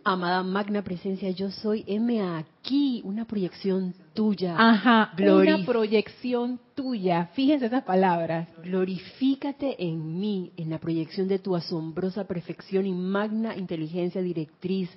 [0.04, 4.54] Amada magna presencia, yo soy M aquí, una proyección tuya.
[4.56, 7.30] Ajá, una proyección tuya.
[7.34, 8.48] Fíjense esas palabras.
[8.62, 14.90] Glorifícate en mí, en la proyección de tu asombrosa perfección y magna inteligencia directriz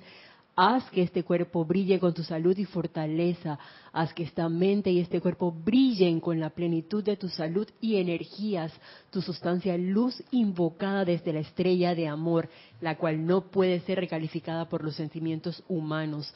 [0.54, 3.58] Haz que este cuerpo brille con tu salud y fortaleza.
[3.90, 7.96] Haz que esta mente y este cuerpo brillen con la plenitud de tu salud y
[7.96, 8.70] energías,
[9.10, 12.50] tu sustancia luz invocada desde la estrella de amor,
[12.82, 16.34] la cual no puede ser recalificada por los sentimientos humanos.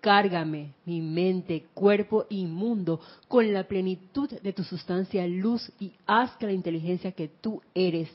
[0.00, 6.36] Cárgame mi mente, cuerpo y mundo con la plenitud de tu sustancia luz y haz
[6.36, 8.08] que la inteligencia que tú eres,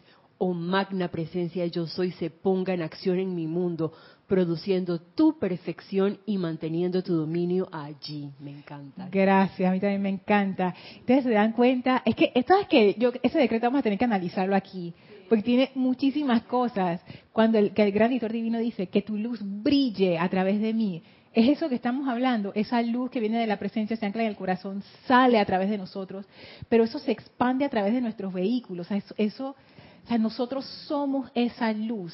[0.44, 3.94] oh magna presencia yo soy, se ponga en acción en mi mundo
[4.26, 8.32] produciendo tu perfección y manteniendo tu dominio allí.
[8.40, 9.08] Me encanta.
[9.12, 10.74] Gracias, a mí también me encanta.
[11.00, 14.00] Ustedes se dan cuenta, es que esto es que yo ese decreto vamos a tener
[14.00, 14.96] que analizarlo aquí,
[15.30, 17.02] porque tiene muchísimas cosas.
[17.32, 21.04] Cuando el, el gran editor divino dice que tu luz brille a través de mí,
[21.34, 24.30] es eso que estamos hablando, esa luz que viene de la presencia se ancla en
[24.30, 26.26] el corazón, sale a través de nosotros,
[26.68, 28.90] pero eso se expande a través de nuestros vehículos.
[28.90, 29.56] eso, eso
[30.04, 32.14] o sea, nosotros somos esa luz,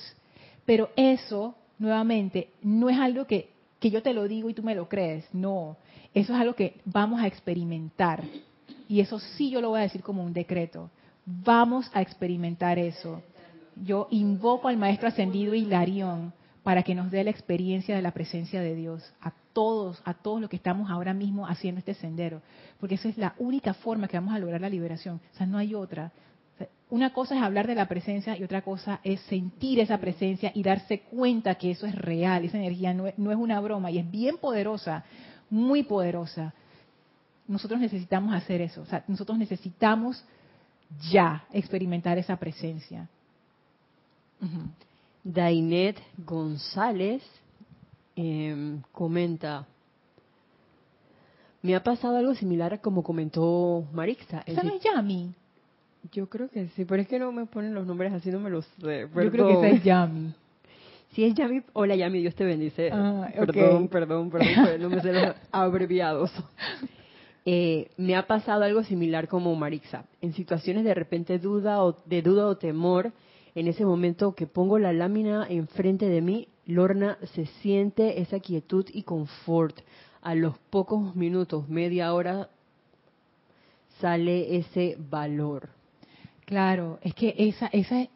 [0.66, 4.76] pero eso nuevamente, no es algo que, que yo te lo digo y tú me
[4.76, 5.78] lo crees, no,
[6.14, 8.24] eso es algo que vamos a experimentar.
[8.90, 10.90] Y eso sí yo lo voy a decir como un decreto.
[11.26, 13.22] Vamos a experimentar eso.
[13.76, 16.34] Yo invoco al Maestro Ascendido Hilarión
[16.64, 20.42] para que nos dé la experiencia de la presencia de Dios a todos, a todos
[20.42, 22.42] los que estamos ahora mismo haciendo este sendero,
[22.80, 25.58] porque esa es la única forma que vamos a lograr la liberación, o sea, no
[25.58, 26.12] hay otra
[26.90, 30.64] una cosa es hablar de la presencia y otra cosa es sentir esa presencia y
[30.64, 34.38] darse cuenta que eso es real, esa energía no es, una broma y es bien
[34.38, 35.04] poderosa,
[35.50, 36.54] muy poderosa.
[37.48, 40.24] Nosotros necesitamos hacer eso, o sea, nosotros necesitamos
[41.12, 43.10] ya experimentar esa presencia.
[45.24, 47.24] Dainet González
[48.16, 49.66] em, comenta,
[51.62, 54.44] me ha pasado algo similar a como comentó Marixa.
[54.46, 55.34] Esa no es Yami.
[56.12, 58.50] Yo creo que sí, pero es que no me ponen los nombres así, no me
[58.50, 59.08] los sé.
[59.14, 60.34] Yo creo que esa es Yami.
[61.12, 62.92] Si es Yami, hola Yami, Dios te bendice.
[62.92, 64.52] Ah, perdón, perdón, perdón,
[64.82, 66.32] no me sé los abreviados.
[67.44, 70.04] Eh, me ha pasado algo similar como Marixa.
[70.22, 73.14] En situaciones de repente duda o de duda o temor,
[73.56, 78.86] en ese momento que pongo la lámina enfrente de mí, Lorna se siente esa quietud
[78.92, 79.80] y confort.
[80.22, 82.50] A los pocos minutos, media hora,
[84.02, 85.77] sale ese valor.
[86.48, 88.08] Claro, es que esa, esa,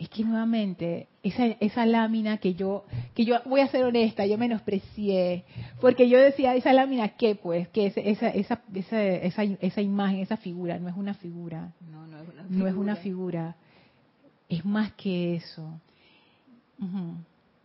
[0.00, 4.36] es que nuevamente, esa, esa lámina que yo, que yo voy a ser honesta, yo
[4.36, 5.44] menosprecié,
[5.80, 7.68] porque yo decía, esa lámina, ¿qué pues?
[7.68, 8.30] Que esa, esa,
[8.74, 11.72] esa, esa, esa imagen, esa figura, no es una figura.
[11.88, 12.58] No, no es una figura.
[12.58, 13.56] No es una figura.
[14.48, 15.80] Es más que eso.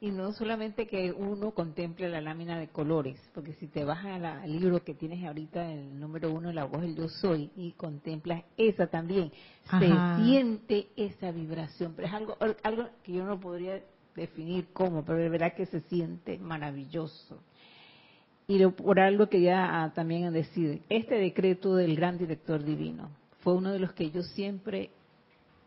[0.03, 4.59] Y no solamente que uno contemple la lámina de colores, porque si te vas al
[4.59, 8.87] libro que tienes ahorita, el número uno, la voz del yo soy, y contemplas esa
[8.87, 9.31] también,
[9.79, 13.81] se siente esa vibración, pero es algo, algo que yo no podría
[14.13, 17.41] definir cómo, pero de verdad que se siente maravilloso.
[18.45, 23.53] Y por algo que ya ah, también decir, este decreto del gran director divino fue
[23.53, 24.89] uno de los que yo siempre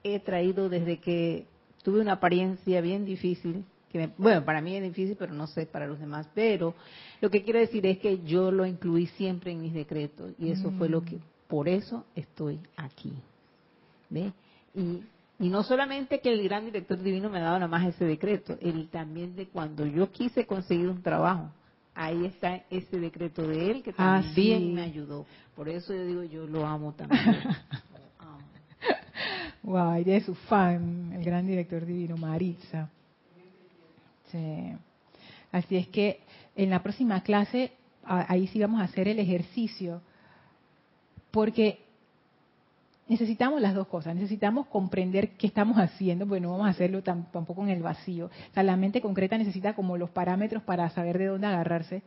[0.04, 1.46] he traído desde que
[1.82, 3.64] tuve una apariencia bien difícil
[3.98, 6.28] que bueno, para mí es difícil, pero no sé para los demás.
[6.34, 6.74] Pero
[7.20, 10.70] lo que quiero decir es que yo lo incluí siempre en mis decretos y eso
[10.72, 11.22] fue lo que, mm.
[11.48, 13.12] por eso estoy aquí.
[14.08, 14.32] ¿Ve?
[14.74, 15.02] Y,
[15.38, 18.56] y no solamente que el gran director divino me ha dado nada más ese decreto,
[18.60, 21.50] él también de cuando yo quise conseguir un trabajo,
[21.94, 25.26] ahí está ese decreto de él que ah, también me ayudó.
[25.54, 27.22] Por eso yo digo, yo lo amo también.
[29.66, 32.88] Wow, ella es su fan, el gran director divino, Maritza.
[34.30, 34.72] Sí.
[35.52, 36.20] Así es que
[36.54, 37.72] en la próxima clase,
[38.04, 40.00] ahí sí vamos a hacer el ejercicio,
[41.30, 41.80] porque
[43.08, 44.14] necesitamos las dos cosas.
[44.14, 48.26] Necesitamos comprender qué estamos haciendo, porque no vamos a hacerlo tampoco en el vacío.
[48.26, 52.02] O sea, la mente concreta necesita como los parámetros para saber de dónde agarrarse.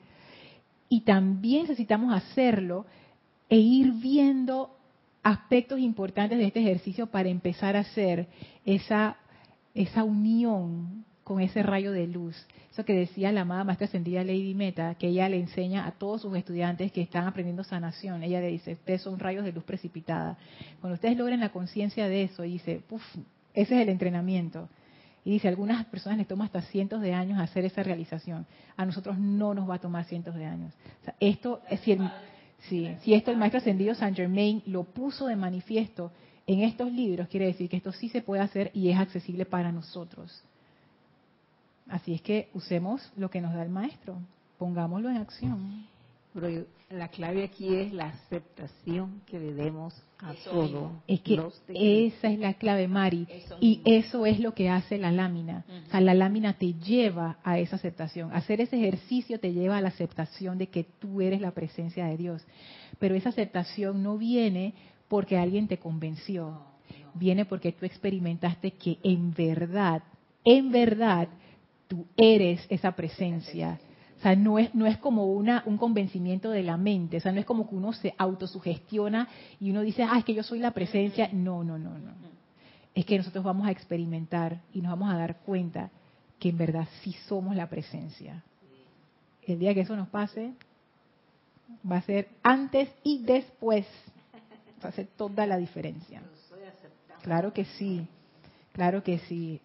[0.90, 2.86] Y también necesitamos hacerlo
[3.50, 4.76] e ir viendo
[5.22, 8.28] aspectos importantes de este ejercicio para empezar a hacer
[8.66, 9.18] esa,
[9.74, 12.36] esa unión con ese rayo de luz.
[12.72, 16.24] Eso que decía la amada maestra ascendida Lady Meta, que ella le enseña a todos
[16.24, 18.24] sus estudiantes que están aprendiendo sanación.
[18.24, 20.40] Ella le dice, ustedes son rayos de luz precipitada.
[20.82, 23.04] Cuando ustedes logren la conciencia de eso, dice, Uf,
[23.54, 24.70] ese es el entrenamiento.
[25.24, 28.48] Y dice, a algunas personas les toma hasta cientos de años hacer esa realización.
[28.76, 30.74] A nosotros no nos va a tomar cientos de años.
[31.20, 31.96] esto es si
[33.04, 36.12] si esto el maestro ascendido Saint Germain lo puso de manifiesto
[36.48, 39.72] en estos libros, quiere decir que esto sí se puede hacer y es accesible para
[39.72, 40.44] nosotros.
[41.90, 44.18] Así es que usemos lo que nos da el maestro,
[44.58, 45.88] pongámoslo en acción.
[46.34, 51.02] Pero la clave aquí es la aceptación que le demos a todo.
[51.08, 51.40] Es que
[51.74, 53.28] esa es la clave, Mari.
[53.60, 55.66] y eso es lo que hace la lámina.
[55.88, 58.32] O sea, la lámina te lleva a esa aceptación.
[58.34, 62.18] Hacer ese ejercicio te lleva a la aceptación de que tú eres la presencia de
[62.18, 62.46] Dios.
[63.00, 64.74] Pero esa aceptación no viene
[65.08, 66.62] porque alguien te convenció.
[67.14, 70.04] Viene porque tú experimentaste que en verdad,
[70.44, 71.28] en verdad,
[71.90, 73.80] tú eres esa presencia
[74.20, 77.32] o sea, no es, no es como una, un convencimiento de la mente, o sea,
[77.32, 79.30] no es como que uno se autosugestiona
[79.62, 81.30] y uno dice, ah, es que yo soy la presencia.
[81.32, 82.12] No, no, no, no.
[82.94, 85.90] Es que nosotros vamos a experimentar y nos vamos a dar cuenta
[86.38, 88.44] que en verdad sí somos la presencia.
[89.44, 90.52] El día que eso nos pase,
[91.90, 93.86] va a ser antes y después.
[94.84, 96.22] Va a toda la diferencia.
[97.22, 98.06] Claro que sí,
[98.74, 99.62] claro que sí.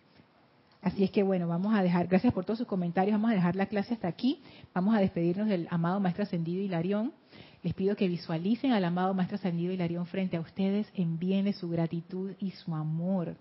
[0.85, 3.57] Así es que bueno, vamos a dejar, gracias por todos sus comentarios, vamos a dejar
[3.57, 4.43] la clase hasta aquí,
[4.75, 7.15] vamos a despedirnos del amado Maestro Ascendido Hilarión.
[7.63, 12.33] Les pido que visualicen al amado Maestro Ascendido Hilarión frente a ustedes, envíenle su gratitud
[12.39, 13.35] y su amor.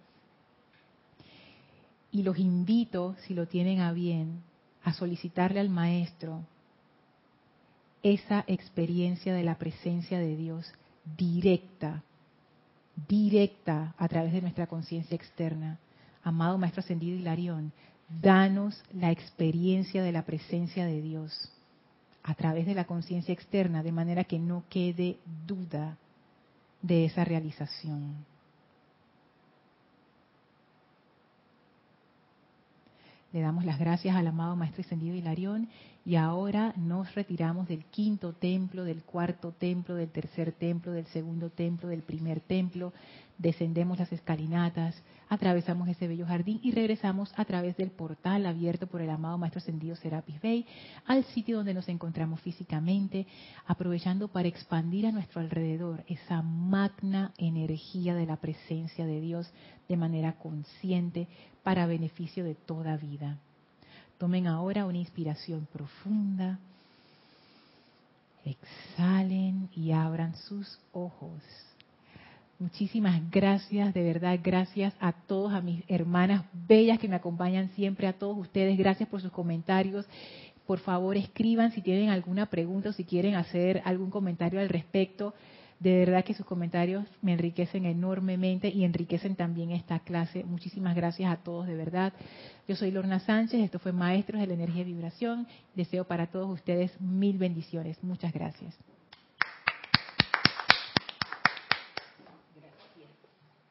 [2.13, 4.41] Y los invito, si lo tienen a bien,
[4.81, 6.45] a solicitarle al Maestro
[8.03, 10.71] esa experiencia de la presencia de Dios
[11.17, 12.03] directa,
[13.09, 15.77] directa a través de nuestra conciencia externa
[16.23, 17.71] amado Maestro Ascendido Hilarión,
[18.21, 21.51] danos la experiencia de la presencia de Dios
[22.23, 25.97] a través de la conciencia externa, de manera que no quede duda
[26.81, 28.25] de esa realización.
[33.33, 35.67] Le damos las gracias al amado Maestro Ascendido Hilarión
[36.05, 41.49] y ahora nos retiramos del quinto templo, del cuarto templo, del tercer templo, del segundo
[41.49, 42.93] templo, del primer templo,
[43.37, 44.95] descendemos las escalinatas,
[45.29, 49.59] atravesamos ese bello jardín y regresamos a través del portal abierto por el amado Maestro
[49.59, 50.65] Ascendido Serapis Bey
[51.05, 53.25] al sitio donde nos encontramos físicamente,
[53.65, 59.51] aprovechando para expandir a nuestro alrededor esa magna energía de la presencia de Dios
[59.87, 61.27] de manera consciente
[61.63, 63.37] para beneficio de toda vida.
[64.17, 66.59] Tomen ahora una inspiración profunda.
[68.45, 71.41] Exhalen y abran sus ojos.
[72.63, 78.07] Muchísimas gracias, de verdad, gracias a todos, a mis hermanas bellas que me acompañan siempre,
[78.07, 80.07] a todos ustedes, gracias por sus comentarios.
[80.65, 85.33] Por favor, escriban si tienen alguna pregunta o si quieren hacer algún comentario al respecto.
[85.81, 90.45] De verdad que sus comentarios me enriquecen enormemente y enriquecen también esta clase.
[90.45, 92.13] Muchísimas gracias a todos, de verdad.
[92.65, 95.47] Yo soy Lorna Sánchez, esto fue Maestros de la Energía y Vibración.
[95.75, 98.01] Deseo para todos ustedes mil bendiciones.
[98.01, 98.73] Muchas gracias.